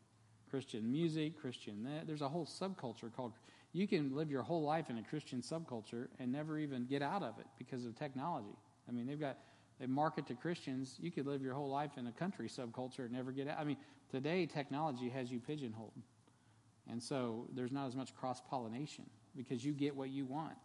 [0.49, 1.87] Christian music, Christian.
[2.05, 3.33] There's a whole subculture called.
[3.71, 7.23] You can live your whole life in a Christian subculture and never even get out
[7.23, 8.57] of it because of technology.
[8.87, 9.37] I mean, they've got
[9.79, 10.97] they market to Christians.
[10.99, 13.59] You could live your whole life in a country subculture and never get out.
[13.59, 13.77] I mean,
[14.11, 15.93] today technology has you pigeonholed,
[16.89, 19.05] and so there's not as much cross pollination
[19.35, 20.57] because you get what you want.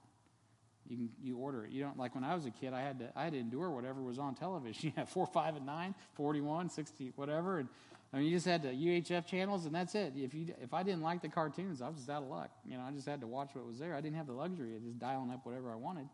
[0.89, 1.72] You can you order it.
[1.72, 2.72] You don't like when I was a kid.
[2.72, 4.76] I had to I had to endure whatever was on television.
[4.87, 7.68] You had four, five, and nine, 41, 60, whatever, and
[8.12, 10.14] I mean, you just had the UHF channels, and that's it.
[10.16, 12.51] If you if I didn't like the cartoons, I was just out of luck.
[12.64, 13.95] You know, I just had to watch what was there.
[13.95, 16.09] I didn't have the luxury of just dialing up whatever I wanted,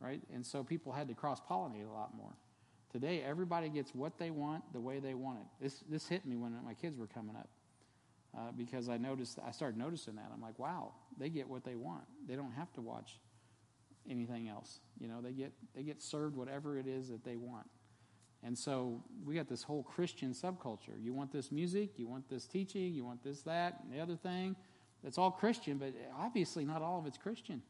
[0.00, 0.20] right?
[0.32, 2.32] And so people had to cross pollinate a lot more.
[2.92, 5.46] Today, everybody gets what they want the way they want it.
[5.60, 7.48] This this hit me when my kids were coming up
[8.36, 10.30] uh, because I noticed I started noticing that.
[10.32, 12.04] I'm like, wow, they get what they want.
[12.28, 13.18] They don't have to watch
[14.08, 14.80] anything else.
[14.98, 17.66] You know, they get they get served whatever it is that they want.
[18.42, 21.02] And so we got this whole Christian subculture.
[21.02, 24.14] You want this music, you want this teaching, you want this, that, and the other
[24.14, 24.54] thing.
[25.02, 27.62] It's all Christian, but obviously not all of it's Christian.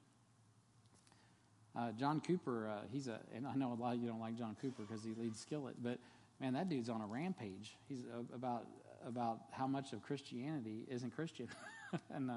[1.77, 4.37] Uh, John Cooper, uh, he's a, and I know a lot of you don't like
[4.37, 5.99] John Cooper because he leads Skillet, but
[6.41, 7.77] man, that dude's on a rampage.
[7.89, 8.03] He's
[8.35, 8.67] about
[9.07, 11.49] about how much of Christianity isn't Christian,
[12.11, 12.35] and uh,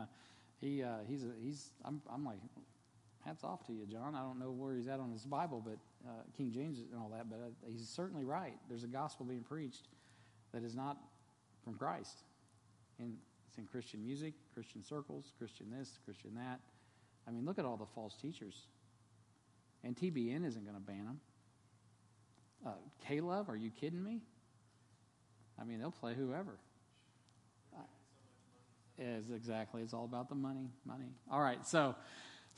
[0.59, 2.39] he uh, he's he's I'm I'm like
[3.29, 4.15] hats off to you, John.
[4.15, 5.77] I don't know where he's at on his Bible, but
[6.07, 8.55] uh, King James and all that, but uh, he's certainly right.
[8.67, 9.87] There's a gospel being preached
[10.51, 10.97] that is not
[11.63, 12.23] from Christ.
[12.97, 13.17] And
[13.47, 16.59] it's in Christian music, Christian circles, Christian this, Christian that.
[17.27, 18.65] I mean, look at all the false teachers.
[19.83, 21.19] And TBN isn't going to ban them.
[22.65, 22.71] Uh,
[23.07, 24.21] K-Love, are you kidding me?
[25.61, 26.57] I mean, they'll play whoever.
[27.77, 27.81] Uh,
[28.97, 29.83] is exactly.
[29.83, 31.13] It's all about the money, money.
[31.31, 31.95] All right, so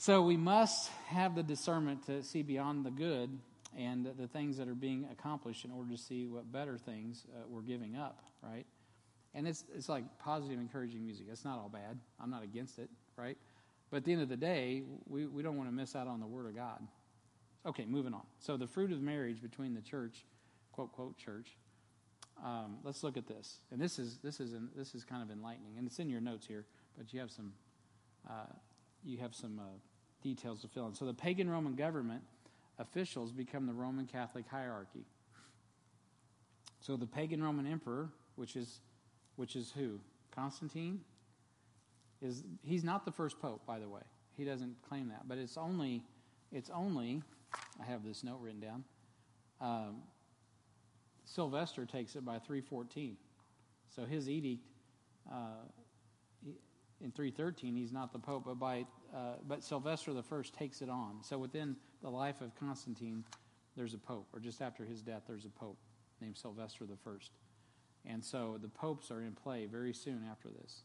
[0.01, 3.37] so we must have the discernment to see beyond the good
[3.77, 7.43] and the things that are being accomplished in order to see what better things uh,
[7.47, 8.65] we're giving up, right?
[9.35, 11.27] And it's it's like positive, encouraging music.
[11.31, 11.99] It's not all bad.
[12.19, 13.37] I'm not against it, right?
[13.91, 16.19] But at the end of the day, we, we don't want to miss out on
[16.19, 16.81] the Word of God.
[17.67, 18.23] Okay, moving on.
[18.39, 20.25] So the fruit of marriage between the church,
[20.71, 21.49] quote quote church.
[22.43, 25.77] Um, let's look at this, and this is this is this is kind of enlightening,
[25.77, 26.65] and it's in your notes here,
[26.97, 27.53] but you have some
[28.27, 28.51] uh,
[29.03, 29.77] you have some uh,
[30.21, 30.93] details to fill in.
[30.93, 32.21] So the pagan Roman government
[32.79, 35.05] officials become the Roman Catholic hierarchy.
[36.79, 38.79] So the pagan Roman emperor, which is
[39.35, 39.99] which is who?
[40.35, 41.01] Constantine
[42.21, 44.01] is he's not the first pope, by the way.
[44.37, 46.01] He doesn't claim that, but it's only
[46.51, 47.21] it's only
[47.79, 48.83] I have this note written down.
[49.59, 49.97] Um,
[51.25, 53.15] Sylvester takes it by 314.
[53.95, 54.63] So his edict
[55.31, 55.65] uh,
[56.99, 61.19] in 313 he's not the pope, but by uh, but Sylvester first takes it on.
[61.23, 63.23] So within the life of Constantine,
[63.75, 65.77] there's a pope, or just after his death, there's a pope
[66.21, 67.31] named Sylvester first,
[68.05, 70.83] and so the popes are in play very soon after this.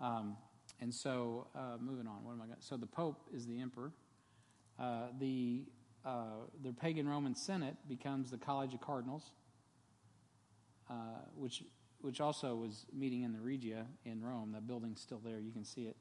[0.00, 0.36] Um,
[0.80, 2.58] and so uh, moving on, what am I going?
[2.60, 3.92] So the pope is the emperor.
[4.78, 5.64] Uh, the
[6.04, 9.32] uh, the pagan Roman Senate becomes the College of Cardinals,
[10.90, 10.94] uh,
[11.34, 11.62] which
[12.00, 14.52] which also was meeting in the Regia in Rome.
[14.52, 15.96] The building's still there; you can see it.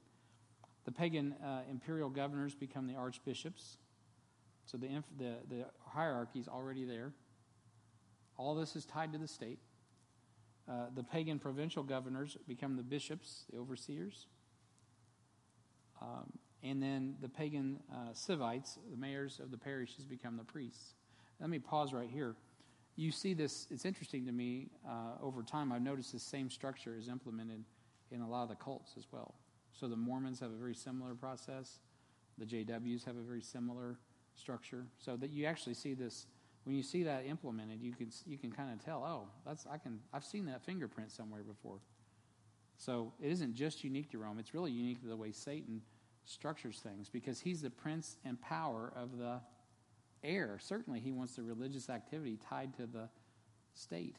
[0.86, 3.77] The pagan uh, imperial governors become the archbishops.
[4.65, 7.13] So the, inf- the, the hierarchy is already there.
[8.38, 9.59] All this is tied to the state.
[10.69, 14.27] Uh, the pagan provincial governors become the bishops, the overseers.
[16.01, 16.31] Um,
[16.63, 20.95] and then the pagan uh, civites, the mayors of the parishes, become the priests.
[21.39, 22.36] Let me pause right here.
[22.95, 26.95] You see this, it's interesting to me, uh, over time, I've noticed the same structure
[26.95, 27.63] is implemented
[28.11, 29.34] in a lot of the cults as well.
[29.74, 31.80] So the Mormons have a very similar process.
[32.38, 33.99] The JWs have a very similar
[34.36, 34.86] structure.
[34.97, 36.28] So that you actually see this
[36.63, 39.78] when you see that implemented, you can you can kind of tell, oh, that's I
[39.78, 41.80] can I've seen that fingerprint somewhere before.
[42.78, 45.82] So it isn't just unique to Rome; it's really unique to the way Satan
[46.26, 49.41] structures things because he's the prince and power of the
[50.24, 50.57] air.
[50.61, 53.09] Certainly, he wants the religious activity tied to the
[53.74, 54.15] state,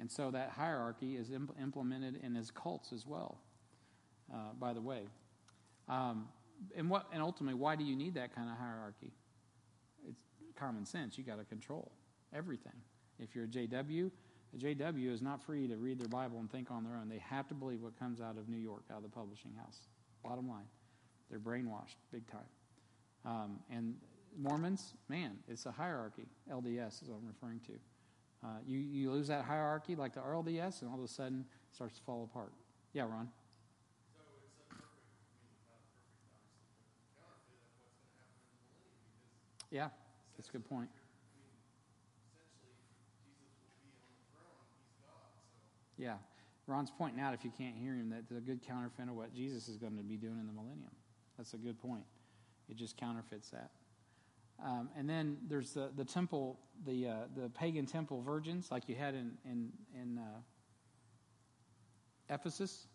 [0.00, 3.38] and so that hierarchy is imp- implemented in his cults as well.
[4.32, 5.02] Uh, by the way,
[5.88, 6.28] um,
[6.76, 9.12] and what and ultimately, why do you need that kind of hierarchy?
[10.08, 10.20] It's
[10.58, 11.18] common sense.
[11.18, 11.92] You got to control
[12.34, 12.72] everything.
[13.18, 14.10] If you're a JW,
[14.54, 17.08] a JW is not free to read their Bible and think on their own.
[17.08, 19.78] They have to believe what comes out of New York, out of the publishing house.
[20.22, 20.66] Bottom line,
[21.30, 22.40] they're brainwashed big time.
[23.24, 23.94] Um, and
[24.36, 26.26] Mormons, man, it's a hierarchy.
[26.50, 27.72] LDS is what I'm referring to.
[28.44, 31.74] Uh, you, you lose that hierarchy like the RLDS, and all of a sudden it
[31.74, 32.52] starts to fall apart.
[32.92, 33.28] Yeah, Ron?
[39.74, 39.88] Yeah.
[40.36, 40.88] That's a good point.
[45.98, 46.14] Yeah.
[46.68, 49.68] Ron's pointing out, if you can't hear him, that the good counterfeit of what Jesus
[49.68, 50.92] is going to be doing in the millennium.
[51.36, 52.04] That's a good point.
[52.70, 53.70] It just counterfeits that.
[54.64, 58.94] Um, and then there's the, the temple, the, uh, the pagan temple virgins, like you
[58.94, 59.70] had in, in,
[60.00, 62.86] in uh, Ephesus,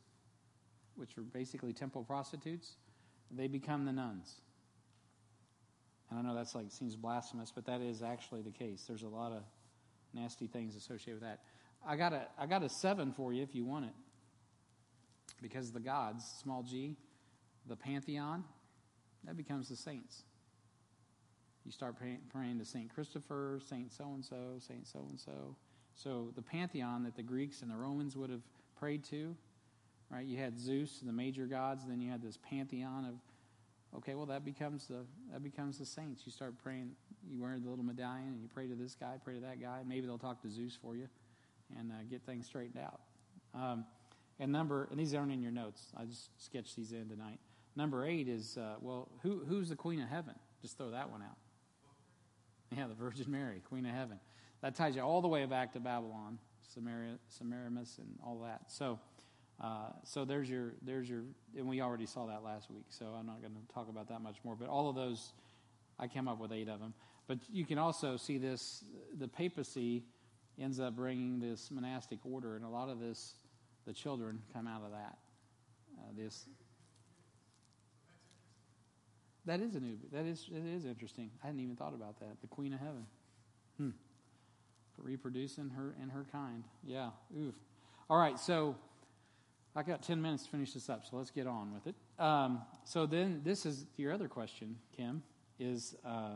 [0.95, 2.77] which were basically temple prostitutes.
[3.31, 4.35] They become the nuns.
[6.09, 8.85] And I know that's like seems blasphemous, but that is actually the case.
[8.87, 9.43] There's a lot of
[10.13, 11.41] nasty things associated with that.
[11.85, 13.93] I got a I got a seven for you if you want it.
[15.41, 16.97] Because the gods, small g,
[17.67, 18.43] the pantheon,
[19.25, 20.23] that becomes the saints.
[21.65, 25.55] You start praying, praying to Saint Christopher, Saint so and so, Saint so and so.
[25.95, 28.41] So the pantheon that the Greeks and the Romans would have
[28.77, 29.35] prayed to,
[30.09, 30.25] right?
[30.25, 33.15] You had Zeus, the major gods, then you had this pantheon of
[33.97, 36.21] Okay, well that becomes the that becomes the saints.
[36.25, 36.91] You start praying.
[37.29, 39.81] You wear the little medallion and you pray to this guy, pray to that guy.
[39.85, 41.07] Maybe they'll talk to Zeus for you,
[41.77, 43.01] and uh, get things straightened out.
[43.53, 43.85] Um,
[44.39, 45.81] and number and these aren't in your notes.
[45.97, 47.39] I just sketched these in tonight.
[47.75, 50.35] Number eight is uh, well, who who's the Queen of Heaven?
[50.61, 51.37] Just throw that one out.
[52.77, 54.19] Yeah, the Virgin Mary, Queen of Heaven.
[54.61, 56.37] That ties you all the way back to Babylon,
[56.73, 58.71] Samaria, Semiramis, and all that.
[58.71, 58.99] So.
[59.59, 61.23] Uh, so there's your there's your
[61.57, 64.21] and we already saw that last week so i'm not going to talk about that
[64.21, 65.33] much more but all of those
[65.99, 66.93] i came up with eight of them.
[67.27, 68.83] But you can also see this
[69.19, 70.03] the papacy
[70.59, 73.35] ends up bringing this monastic order and a lot of this
[73.85, 75.17] the children come out of that
[75.99, 76.45] uh, this.
[79.45, 81.29] That is a new that is it is interesting.
[81.43, 82.41] I hadn't even thought about that.
[82.41, 83.05] The queen of heaven.
[83.77, 83.89] Hmm.
[84.97, 86.63] Reproducing her and her kind.
[86.83, 87.55] Yeah oof.
[88.09, 88.75] All right so
[89.79, 91.95] I got 10 minutes to finish this up, so let's get on with it.
[92.21, 95.23] Um, so then, this is your other question, Kim,
[95.57, 96.31] is uh,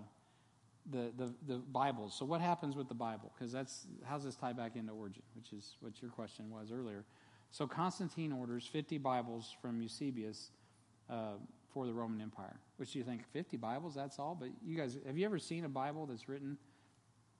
[0.89, 2.15] the, the, the Bibles.
[2.17, 3.33] So what happens with the Bible?
[3.35, 7.03] Because that's, how's this tie back into Origen, which is what your question was earlier.
[7.51, 10.51] So Constantine orders 50 Bibles from Eusebius
[11.09, 11.33] uh,
[11.73, 14.37] for the Roman Empire, which you think, 50 Bibles, that's all?
[14.39, 16.57] But you guys, have you ever seen a Bible that's written,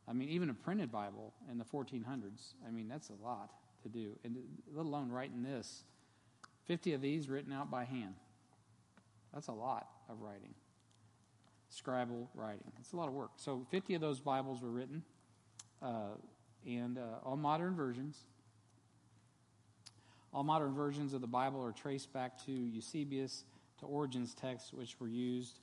[0.05, 2.55] I mean, even a printed Bible in the 1400s?
[2.67, 3.51] I mean, that's a lot
[3.83, 4.35] to do, and
[4.73, 5.85] let alone writing this.
[6.65, 8.15] 50 of these written out by hand.
[9.33, 10.53] That's a lot of writing.
[11.71, 12.71] Scribal writing.
[12.79, 13.31] It's a lot of work.
[13.37, 15.03] So 50 of those Bibles were written,
[15.81, 16.15] uh,
[16.65, 18.17] and uh, all modern versions.
[20.33, 23.43] All modern versions of the Bible are traced back to Eusebius,
[23.79, 25.59] to Origen's texts, which were used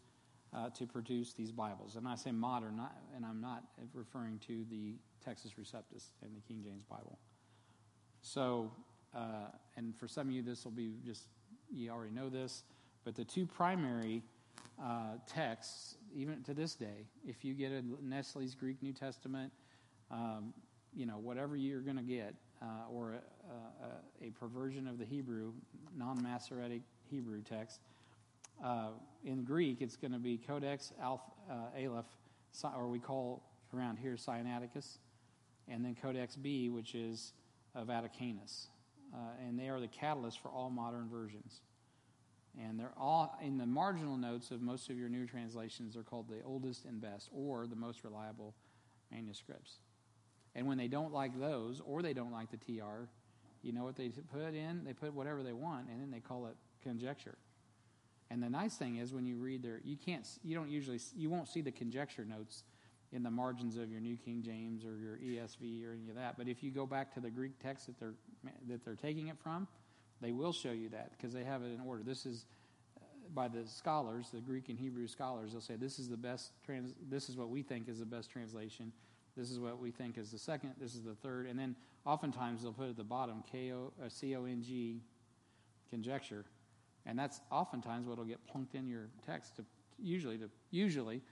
[0.53, 1.97] uh, to produce these Bibles.
[1.97, 3.65] And I say modern, not, and I'm not
[3.95, 4.95] referring to the
[5.27, 7.19] Textus Receptus and the King James Bible.
[8.23, 8.71] So,
[9.77, 11.25] and for some of you, this will be just,
[11.73, 12.65] you already know this,
[13.05, 14.23] but the two primary
[14.83, 19.53] uh, texts, even to this day, if you get a Nestle's Greek New Testament,
[20.11, 20.53] um,
[20.95, 25.05] you know, whatever you're going to get, uh, or a, a, a, perversion of the
[25.05, 25.53] Hebrew,
[25.97, 27.81] non Masoretic Hebrew text,
[28.63, 28.89] uh,
[29.25, 32.07] in Greek, it's going to be Codex Alph, uh, Aleph,
[32.77, 33.43] or we call
[33.75, 34.99] around here Sinaiticus,
[35.69, 37.33] and then Codex B, which is
[37.75, 38.67] of Vaticanus.
[39.13, 41.61] Uh, and they are the catalyst for all modern versions.
[42.61, 46.29] And they're all in the marginal notes of most of your new translations, they're called
[46.29, 48.55] the oldest and best, or the most reliable
[49.11, 49.79] manuscripts.
[50.55, 53.09] And when they don't like those, or they don't like the TR,
[53.63, 54.85] you know what they put in?
[54.85, 57.39] They put whatever they want, and then they call it conjecture.
[58.31, 61.31] And the nice thing is, when you read their, you can't, you don't usually, you
[61.31, 62.65] won't see the conjecture notes
[63.13, 66.39] in the margins of your New King James or your ESV or any of that.
[66.39, 68.15] But if you go back to the Greek text that they're
[68.69, 69.67] that they're taking it from,
[70.21, 72.03] They will show you that because they have it in order.
[72.03, 72.47] This is
[72.97, 73.05] uh,
[73.35, 75.53] by the scholars, the Greek and Hebrew scholars.
[75.53, 76.53] They'll say this is the best.
[76.65, 78.93] Trans- this is what we think is the best translation.
[79.37, 80.75] This is what we think is the second.
[80.81, 81.47] This is the third.
[81.47, 81.75] And then
[82.05, 85.01] oftentimes they'll put at the bottom K O uh, C O N G
[85.89, 86.45] conjecture,
[87.07, 89.65] and that's oftentimes what will get plunked in your text to
[89.99, 91.23] usually to usually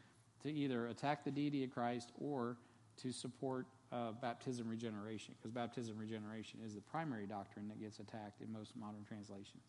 [0.42, 2.56] to either attack the deity of Christ or
[3.02, 8.40] to support uh, baptism regeneration, because baptism regeneration is the primary doctrine that gets attacked
[8.42, 9.62] in most modern translations,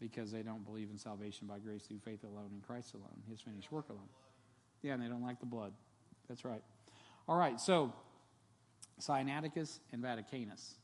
[0.00, 3.40] because they don't believe in salvation by grace through faith alone in Christ alone, His
[3.40, 4.08] finished work alone.
[4.82, 5.72] Yeah, and they don't like the blood.
[6.28, 6.62] That's right.
[7.28, 7.92] All right, so
[9.00, 10.74] Sinaiticus and Vaticanus.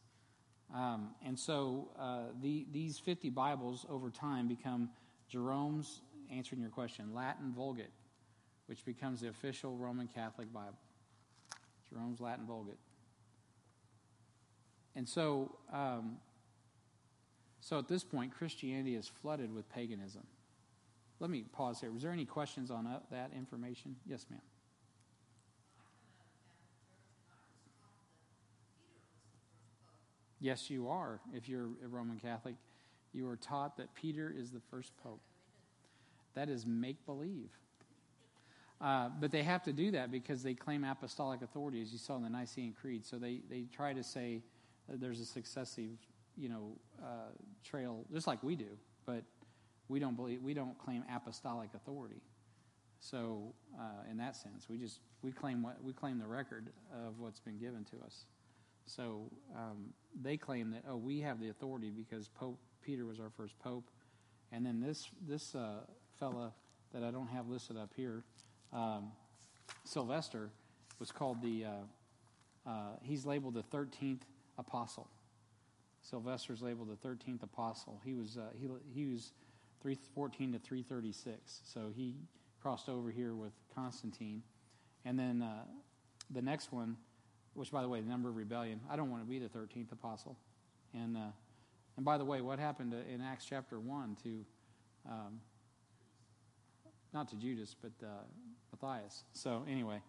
[0.74, 4.90] Um, and so uh, the, these 50 Bibles over time become
[5.28, 7.90] Jerome's, answering your question, Latin Vulgate,
[8.68, 10.76] which becomes the official Roman Catholic Bible.
[11.88, 12.78] Jerome's Latin Vulgate.
[14.94, 16.18] And so, um,
[17.60, 20.26] so at this point, Christianity is flooded with paganism.
[21.18, 21.90] Let me pause here.
[21.90, 23.96] Was there any questions on uh, that information?
[24.06, 24.40] Yes, ma'am.
[30.40, 31.20] Yes, you are.
[31.34, 32.54] If you're a Roman Catholic,
[33.12, 35.22] you are taught that Peter is the first pope.
[36.34, 37.50] That is make believe.
[38.80, 42.16] Uh, but they have to do that because they claim apostolic authority, as you saw
[42.16, 43.04] in the Nicene Creed.
[43.04, 44.42] So they, they try to say
[44.88, 45.98] there's a successive,
[46.36, 46.72] you know,
[47.02, 47.32] uh,
[47.64, 48.78] trail, just like we do.
[49.04, 49.24] But
[49.88, 52.22] we don't believe we don't claim apostolic authority.
[53.00, 57.18] So uh, in that sense, we just we claim what we claim the record of
[57.18, 58.24] what's been given to us.
[58.86, 63.30] So um, they claim that oh we have the authority because Pope Peter was our
[63.30, 63.90] first pope,
[64.52, 65.80] and then this this uh,
[66.18, 66.52] fella
[66.92, 68.24] that I don't have listed up here
[68.72, 69.12] um,
[69.84, 70.50] Sylvester
[70.98, 74.22] was called the, uh, uh, he's labeled the 13th
[74.58, 75.08] apostle.
[76.02, 78.00] Sylvester's labeled the 13th apostle.
[78.04, 79.32] He was, uh, he, he was
[79.82, 81.60] 314 to 336.
[81.64, 82.14] So he
[82.60, 84.42] crossed over here with Constantine.
[85.04, 85.64] And then uh,
[86.30, 86.96] the next one,
[87.54, 89.92] which, by the way, the number of rebellion, I don't want to be the 13th
[89.92, 90.36] apostle.
[90.94, 91.30] And, uh,
[91.96, 94.44] and by the way, what happened in Acts chapter 1 to,
[95.08, 95.40] um,
[97.12, 98.10] not to Judas, but uh,
[98.72, 99.24] Matthias.
[99.32, 100.00] So anyway,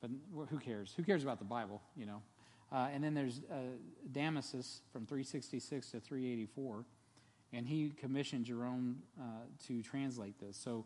[0.00, 0.10] but
[0.48, 0.92] who cares?
[0.96, 2.22] Who cares about the Bible, you know?
[2.72, 3.56] Uh, and then there's uh,
[4.12, 6.84] Damasus from 366 to 384,
[7.52, 9.24] and he commissioned Jerome uh,
[9.66, 10.56] to translate this.
[10.56, 10.84] So,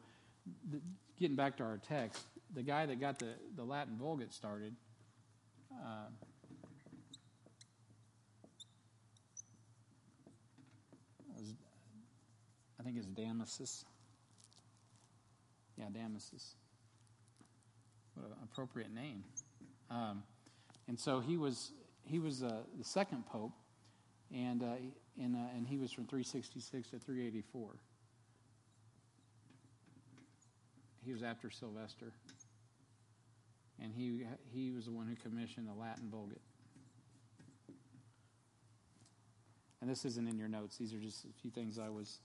[0.71, 0.81] the,
[1.19, 2.23] getting back to our text,
[2.55, 4.75] the guy that got the, the Latin Vulgate started.
[5.73, 6.09] Uh,
[12.79, 13.85] I think it's Damasus.
[15.79, 16.55] Yeah, Damasus.
[18.15, 19.25] What an appropriate name.
[19.91, 20.23] Um,
[20.89, 21.73] and so he was
[22.05, 23.53] he was uh, the second pope,
[24.35, 24.67] and uh,
[25.17, 27.71] in, uh, and he was from 366 to 384.
[31.05, 32.13] He was after Sylvester,
[33.83, 36.39] and he he was the one who commissioned the Latin Vulgate.
[39.81, 42.21] And this isn't in your notes; these are just a few things I was.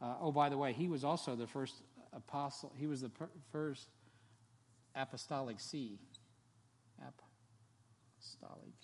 [0.00, 1.74] Uh, oh, by the way, he was also the first
[2.12, 2.72] apostle.
[2.76, 3.88] He was the per- first
[4.96, 5.98] apostolic see.
[6.98, 8.74] Apostolic.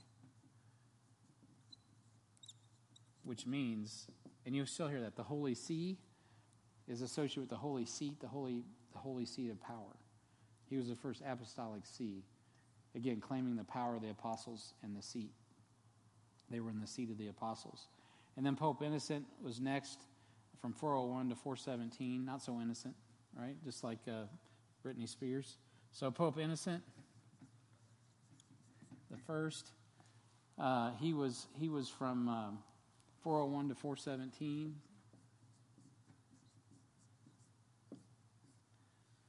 [3.24, 4.06] Which means,
[4.44, 5.98] and you still hear that, the Holy See
[6.88, 8.62] is associated with the Holy Seat, the Holy,
[8.92, 9.96] the Holy Seat of power.
[10.68, 12.24] He was the first apostolic see.
[12.94, 15.30] Again, claiming the power of the apostles and the seat.
[16.50, 17.88] They were in the seat of the apostles.
[18.36, 20.00] And then Pope Innocent was next
[20.60, 22.24] from 401 to 417.
[22.24, 22.94] Not so innocent,
[23.38, 23.56] right?
[23.64, 24.24] Just like uh,
[24.84, 25.56] Britney Spears.
[25.94, 26.82] So Pope Innocent,
[29.10, 29.68] the first,
[30.58, 32.58] uh, he was he was from um,
[33.20, 34.74] 401 to 417.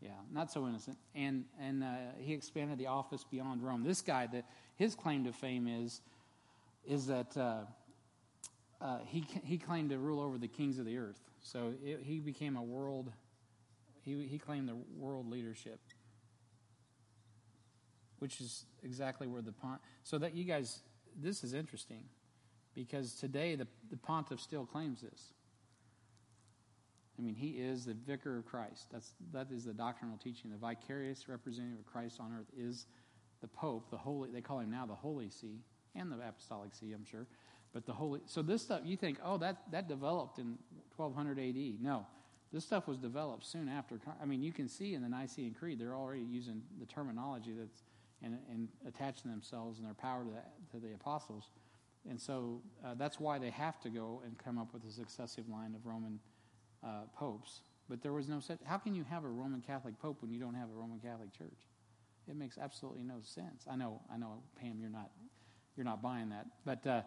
[0.01, 1.87] Yeah, not so innocent, and and uh,
[2.17, 3.83] he expanded the office beyond Rome.
[3.83, 4.45] This guy, that
[4.77, 5.99] his claim to fame is
[6.85, 7.63] is that uh,
[8.79, 11.19] uh, he he claimed to rule over the kings of the earth.
[11.41, 13.11] So it, he became a world.
[14.01, 15.81] He he claimed the world leadership
[18.23, 19.81] which is exactly where the pont.
[20.03, 20.79] So that you guys,
[21.21, 22.05] this is interesting,
[22.73, 25.33] because today the the pontiff still claims this.
[27.19, 28.87] I mean, he is the vicar of Christ.
[28.93, 30.51] That's that is the doctrinal teaching.
[30.51, 32.85] The vicarious representative of Christ on earth is
[33.41, 34.31] the Pope, the Holy.
[34.31, 35.59] They call him now the Holy See
[35.93, 37.27] and the Apostolic See, I'm sure.
[37.73, 38.21] But the Holy.
[38.25, 40.57] So this stuff, you think, oh, that that developed in
[40.95, 41.79] 1200 A.D.
[41.81, 42.05] No,
[42.53, 43.99] this stuff was developed soon after.
[44.21, 47.83] I mean, you can see in the Nicene Creed, they're already using the terminology that's
[48.23, 51.49] and, and attaching themselves and their power to the, to the apostles
[52.09, 55.47] And so uh, that's why they have to go and come up with a successive
[55.47, 56.19] line of Roman
[56.83, 57.61] uh, popes.
[57.89, 58.59] But there was no such.
[58.65, 61.31] How can you have a Roman Catholic pope when you don't have a Roman Catholic
[61.37, 61.67] church?
[62.27, 63.65] It makes absolutely no sense.
[63.69, 65.11] I know, I know, Pam, you're not,
[65.75, 66.45] you're not buying that.
[66.65, 67.01] But, uh,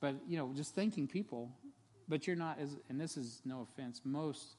[0.00, 1.50] but you know, just thinking people.
[2.08, 4.02] But you're not as, and this is no offense.
[4.04, 4.56] Most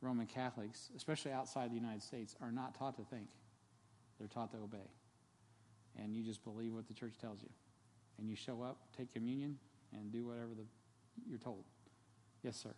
[0.00, 3.28] Roman Catholics, especially outside the United States, are not taught to think.
[4.18, 4.78] They're taught to obey,
[5.98, 7.50] and you just believe what the church tells you,
[8.18, 9.58] and you show up, take communion,
[9.92, 10.64] and do whatever the,
[11.28, 11.64] you're told.
[12.42, 12.74] Yes, sir.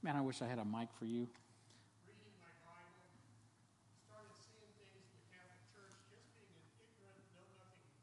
[0.00, 1.26] Man, I wish I had a mic for you.
[2.06, 3.10] reading my Bible,
[4.06, 7.98] started seeing things in the Catholic Church, just being an ignorant, know nothing,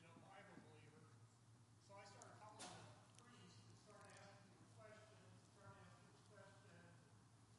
[0.00, 0.96] you know, Bible believer.
[1.84, 2.88] So I started calling the
[3.20, 5.28] priest and started asking him questions,
[5.60, 6.88] started asking him questions.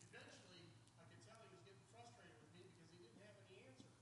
[0.09, 3.61] Eventually, I could tell he was getting frustrated with me because he didn't have any
[3.61, 3.93] answers.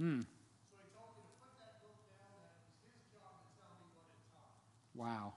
[0.00, 0.24] Hmm.
[0.24, 3.52] So he told me to put that book down, that it was his job to
[3.60, 4.56] tell me what it taught.
[4.96, 5.36] Wow.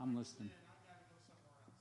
[0.00, 0.48] I'm listening.
[0.48, 1.76] And I gotta go somewhere else.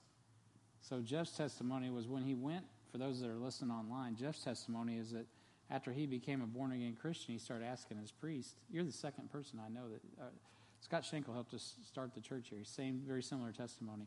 [0.84, 4.99] So Jeff's testimony was when he went, for those that are listening online, Jeff's testimony
[4.99, 5.26] is that
[5.72, 8.59] after he became a born again Christian, he started asking his priest.
[8.69, 10.01] You're the second person I know that.
[10.22, 10.27] Uh,
[10.81, 12.63] Scott Schenkel helped us start the church here.
[12.63, 14.05] Same, very similar testimony.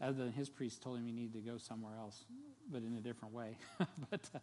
[0.00, 2.24] Other than his priest told him he needed to go somewhere else,
[2.70, 3.56] but in a different way.
[4.10, 4.38] but uh,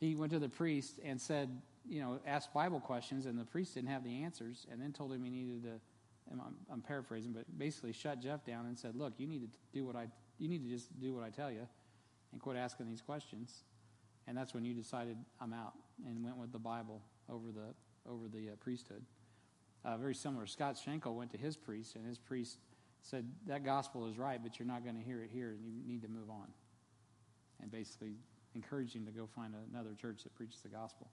[0.00, 3.74] he went to the priest and said, you know, asked Bible questions, and the priest
[3.74, 5.80] didn't have the answers, and then told him he needed to.
[6.30, 9.84] I'm, I'm paraphrasing, but basically shut Jeff down and said, "Look, you need to do
[9.84, 10.06] what I
[10.38, 11.66] you need to just do what I tell you,
[12.32, 13.64] and quit asking these questions."
[14.28, 15.74] And that's when you decided I'm out
[16.06, 17.74] and went with the Bible over the
[18.10, 19.02] over the uh, priesthood.
[19.84, 20.46] Uh, very similar.
[20.46, 22.58] Scott Schenkel went to his priest, and his priest
[23.02, 25.82] said that gospel is right, but you're not going to hear it here, and you
[25.86, 26.46] need to move on.
[27.62, 28.14] And basically
[28.54, 31.08] encouraged him to go find another church that preaches the gospel.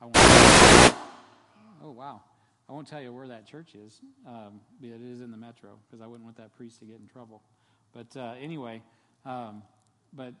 [0.00, 0.16] I won't,
[1.82, 2.22] oh wow!
[2.68, 5.78] I won't tell you where that church is, um, but it is in the metro
[5.86, 7.42] because I wouldn't want that priest to get in trouble.
[7.92, 8.82] But uh, anyway,
[9.24, 9.62] um,
[10.12, 10.34] but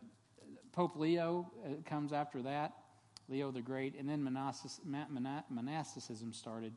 [0.72, 2.72] Pope Leo uh, comes after that,
[3.28, 4.70] Leo the Great, and then monastic,
[5.50, 6.72] monasticism started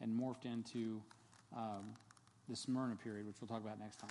[0.00, 1.02] and morphed into
[1.56, 1.94] um,
[2.48, 4.10] the Smyrna period, which we'll talk about next time.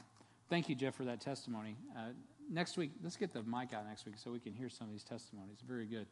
[0.49, 1.76] Thank you, Jeff, for that testimony.
[1.98, 2.10] Uh,
[2.52, 4.94] next week, let's get the mic out next week so we can hear some of
[4.94, 5.60] these testimonies.
[5.68, 6.06] Very good.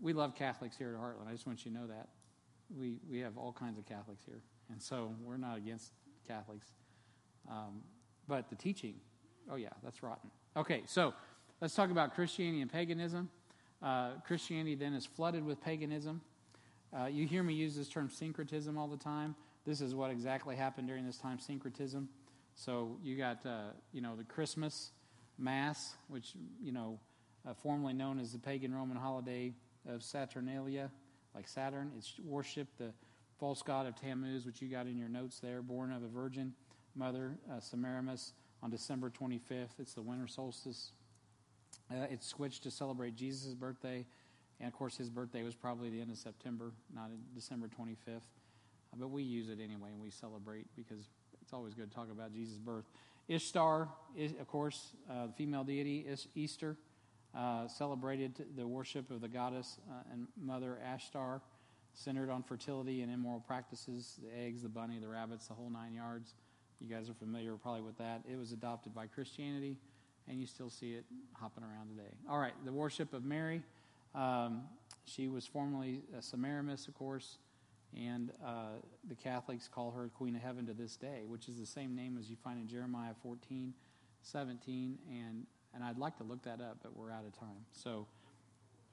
[0.00, 1.28] We love Catholics here at Heartland.
[1.28, 2.08] I just want you to know that.
[2.76, 4.40] We, we have all kinds of Catholics here,
[4.70, 5.92] and so we're not against
[6.26, 6.66] Catholics.
[7.48, 7.82] Um,
[8.26, 8.94] but the teaching,
[9.50, 10.30] oh, yeah, that's rotten.
[10.56, 11.12] Okay, so
[11.60, 13.28] let's talk about Christianity and paganism.
[13.82, 16.22] Uh, Christianity then is flooded with paganism.
[16.96, 19.34] Uh, you hear me use this term syncretism all the time.
[19.66, 22.08] This is what exactly happened during this time syncretism.
[22.54, 24.92] So you got, uh, you know, the Christmas
[25.38, 26.98] Mass, which, you know,
[27.48, 29.52] uh, formerly known as the pagan Roman holiday
[29.88, 30.90] of Saturnalia,
[31.34, 31.92] like Saturn.
[31.98, 32.92] It's worship the
[33.38, 36.54] false god of Tammuz, which you got in your notes there, born of a virgin
[36.94, 38.32] mother, uh, Semiramis,
[38.62, 39.78] on December 25th.
[39.78, 40.92] It's the winter solstice.
[41.90, 44.06] Uh, it's switched to celebrate Jesus' birthday.
[44.60, 48.16] And of course, his birthday was probably the end of September, not December 25th.
[48.16, 51.08] Uh, but we use it anyway and we celebrate because
[51.42, 52.86] it's always good to talk about Jesus' birth.
[53.28, 56.76] Ishtar, is, of course, uh, the female deity, is Easter,
[57.34, 61.40] uh, celebrated the worship of the goddess uh, and mother Ashtar,
[61.94, 65.94] centered on fertility and immoral practices the eggs, the bunny, the rabbits, the whole nine
[65.94, 66.34] yards.
[66.80, 68.22] You guys are familiar probably with that.
[68.30, 69.76] It was adopted by Christianity,
[70.28, 72.10] and you still see it hopping around today.
[72.28, 73.62] All right, the worship of Mary.
[74.14, 74.62] Um,
[75.06, 77.38] she was formerly a Semiramis, of course,
[77.96, 81.66] and uh, the Catholics call her Queen of Heaven to this day, which is the
[81.66, 83.72] same name as you find in Jeremiah 14,
[84.22, 87.66] 17, and, and I'd like to look that up, but we're out of time.
[87.72, 88.06] So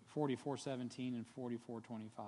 [0.09, 2.25] 4417 and 4425.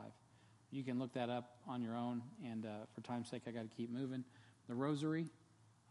[0.72, 3.70] You can look that up on your own, and uh, for time's sake, I got
[3.70, 4.24] to keep moving.
[4.68, 5.28] The Rosary,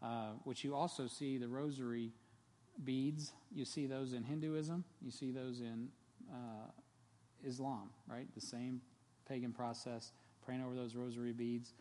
[0.01, 2.11] uh, which you also see the Rosary
[2.83, 5.87] beads, you see those in Hinduism, you see those in
[6.29, 6.71] uh,
[7.45, 8.27] Islam, right?
[8.35, 8.81] The same
[9.27, 10.11] pagan process
[10.45, 11.73] praying over those rosary beads.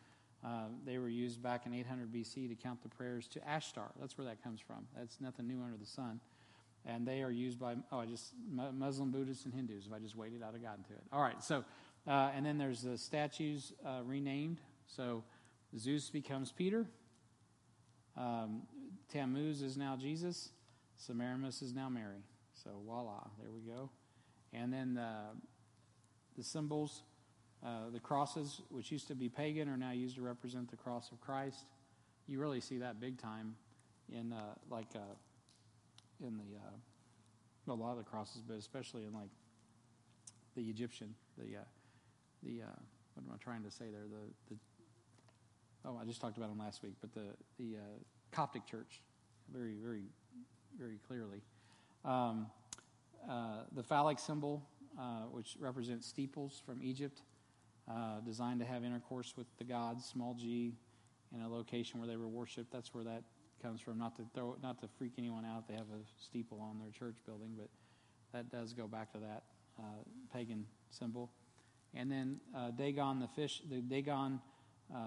[0.45, 3.91] Uh, they were used back in 800 BC to count the prayers to Ashtar.
[4.01, 4.87] That's where that comes from.
[4.97, 6.21] That's nothing new under the sun.
[6.85, 9.87] And they are used by, oh, I just, Muslim, Buddhists, and Hindus.
[9.87, 11.05] If I just waited, I'd have gotten to it.
[11.13, 11.65] All right, so,
[12.09, 14.59] uh, and then there's the statues uh, renamed.
[14.89, 15.23] So
[15.79, 16.87] Zeus becomes Peter.
[18.17, 18.63] Um,
[19.13, 20.51] Tammuz is now Jesus.
[20.97, 22.25] Semiramis is now Mary.
[22.55, 23.91] So voila, there we go.
[24.53, 25.13] And then the,
[26.37, 27.03] the symbols
[27.65, 31.13] uh, the crosses, which used to be pagan, are now used to represent the cross
[31.13, 31.65] of Christ.
[32.27, 33.55] You really see that big time
[34.13, 35.15] in uh, like uh,
[36.21, 39.31] in the uh, a lot of the crosses, but especially in like
[40.57, 41.61] the Egyptian, the uh,
[42.43, 42.63] the
[43.15, 44.07] what am I trying to say there?
[44.11, 44.61] The, the
[45.85, 47.77] oh, I just talked about them last week, but the the
[48.33, 49.03] Coptic Church,
[49.53, 50.07] very very
[50.77, 51.43] very clearly.
[52.05, 52.47] Um,
[53.73, 54.65] the phallic symbol,
[55.31, 57.23] which represents steeples from Egypt,
[57.93, 60.73] uh, designed to have intercourse with the gods, small g,
[61.35, 62.73] in a location where they were worshipped.
[62.73, 63.23] That's where that
[63.63, 63.99] comes from.
[63.99, 65.69] Not to throw, not to freak anyone out.
[65.69, 67.69] They have a steeple on their church building, but
[68.33, 69.43] that does go back to that
[69.79, 69.83] uh,
[70.33, 71.31] pagan symbol.
[71.95, 74.41] And then uh, Dagon, the fish, the Dagon,
[74.95, 74.99] uh,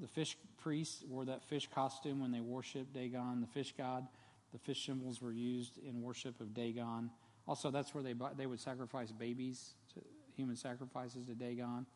[0.00, 4.06] the fish priests wore that fish costume when they worshipped Dagon, the fish god.
[4.52, 7.10] The fish symbols were used in worship of Dagon.
[7.48, 10.00] Also, that's where they they would sacrifice babies, to,
[10.36, 11.86] human sacrifices to Dagon.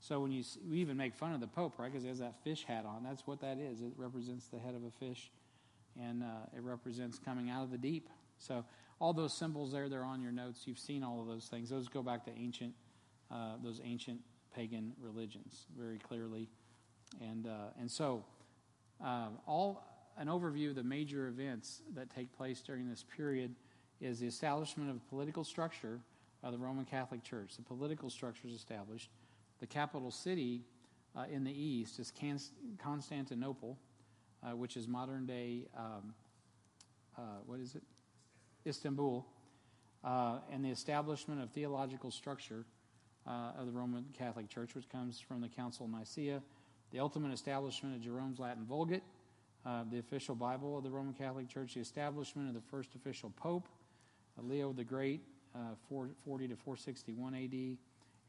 [0.00, 1.90] So when you we even make fun of the Pope, right?
[1.90, 3.02] Because he has that fish hat on.
[3.02, 3.80] That's what that is.
[3.80, 5.30] It represents the head of a fish,
[6.00, 8.08] and uh, it represents coming out of the deep.
[8.38, 8.64] So
[9.00, 10.62] all those symbols there, they're on your notes.
[10.66, 11.70] You've seen all of those things.
[11.70, 12.74] Those go back to ancient,
[13.30, 14.20] uh, those ancient
[14.54, 16.48] pagan religions very clearly,
[17.20, 18.24] and uh, and so
[19.02, 19.82] um, all
[20.18, 23.54] an overview of the major events that take place during this period
[24.00, 26.00] is the establishment of political structure
[26.42, 27.56] of the Roman Catholic Church.
[27.56, 29.10] The political structure is established.
[29.60, 30.62] The capital city
[31.16, 32.12] uh, in the east is
[32.82, 33.78] Constantinople,
[34.42, 36.14] uh, which is modern day, um,
[37.16, 37.82] uh, what is it?
[38.66, 39.26] Istanbul.
[40.04, 42.66] Uh, and the establishment of theological structure
[43.26, 46.42] uh, of the Roman Catholic Church, which comes from the Council of Nicaea.
[46.92, 49.02] The ultimate establishment of Jerome's Latin Vulgate,
[49.64, 53.30] uh, the official Bible of the Roman Catholic Church, the establishment of the first official
[53.30, 53.68] Pope,
[54.40, 55.22] Leo the Great,
[55.88, 57.78] 440 to 461 AD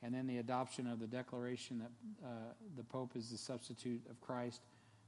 [0.03, 1.91] and then the adoption of the declaration that
[2.26, 2.30] uh,
[2.76, 4.61] the Pope is the substitute of Christ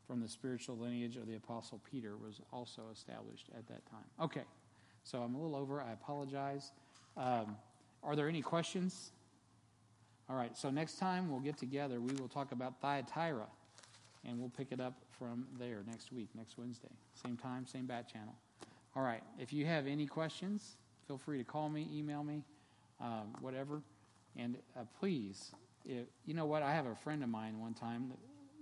[0.08, 4.06] from the spiritual lineage of the Apostle Peter was also established at that time.
[4.20, 4.44] Okay,
[5.04, 5.82] so I'm a little over.
[5.82, 6.72] I apologize.
[7.16, 7.56] Um,
[8.04, 9.12] are there any questions?
[10.30, 13.48] All right, so next time we'll get together, we will talk about Thyatira,
[14.26, 16.90] and we'll pick it up from there next week, next Wednesday.
[17.14, 18.34] Same time, same bat channel.
[18.96, 22.44] All right, if you have any questions, feel free to call me, email me,
[23.00, 23.82] um, whatever.
[24.40, 25.52] And uh, please,
[25.86, 26.64] if, you know what?
[26.64, 28.12] I have a friend of mine one time.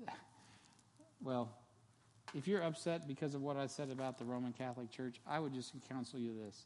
[0.06, 0.16] That,
[1.22, 1.52] well,
[2.34, 5.54] if you're upset because of what I said about the Roman Catholic Church, I would
[5.54, 6.66] just counsel you this.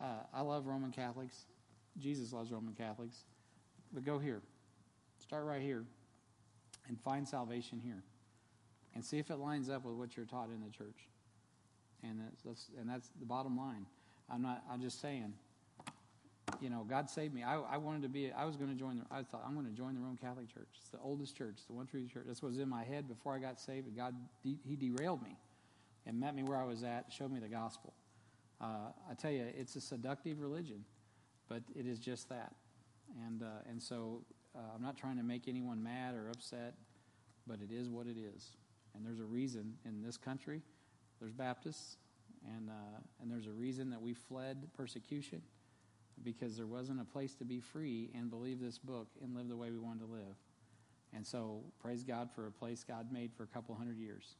[0.00, 1.46] Uh, I love Roman Catholics.
[1.98, 3.24] Jesus loves Roman Catholics.
[3.92, 4.42] But go here.
[5.18, 5.84] Start right here
[6.88, 8.02] and find salvation here.
[8.94, 11.08] And see if it lines up with what you're taught in the church.
[12.02, 13.86] And that's, that's and that's the bottom line.
[14.30, 14.62] I'm not.
[14.70, 15.32] I'm just saying
[16.60, 17.42] you know, God saved me.
[17.42, 19.66] I, I wanted to be, I was going to join, the, I thought, I'm going
[19.66, 20.68] to join the Roman Catholic Church.
[20.78, 22.24] It's the oldest church, the one true church.
[22.26, 23.86] What was in my head before I got saved.
[23.86, 25.36] And God, He derailed me
[26.06, 27.94] and met me where I was at, showed me the gospel.
[28.60, 30.84] Uh, I tell you, it's a seductive religion,
[31.48, 32.52] but it is just that.
[33.26, 34.22] And, uh, and so
[34.54, 36.74] uh, I'm not trying to make anyone mad or upset,
[37.46, 38.50] but it is what it is.
[38.94, 40.62] And there's a reason in this country,
[41.20, 41.96] there's Baptists,
[42.56, 45.42] and, uh, and there's a reason that we fled persecution
[46.22, 49.56] because there wasn't a place to be free and believe this book and live the
[49.56, 50.36] way we wanted to live.
[51.14, 54.36] And so, praise God for a place God made for a couple hundred years.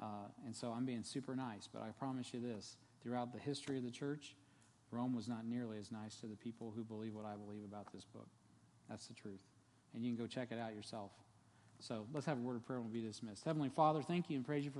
[0.00, 3.78] Uh, and so, I'm being super nice, but I promise you this throughout the history
[3.78, 4.34] of the church,
[4.90, 7.92] Rome was not nearly as nice to the people who believe what I believe about
[7.92, 8.26] this book.
[8.88, 9.40] That's the truth.
[9.94, 11.12] And you can go check it out yourself.
[11.78, 13.44] So, let's have a word of prayer and we'll be dismissed.
[13.44, 14.68] Heavenly Father, thank you and praise you for.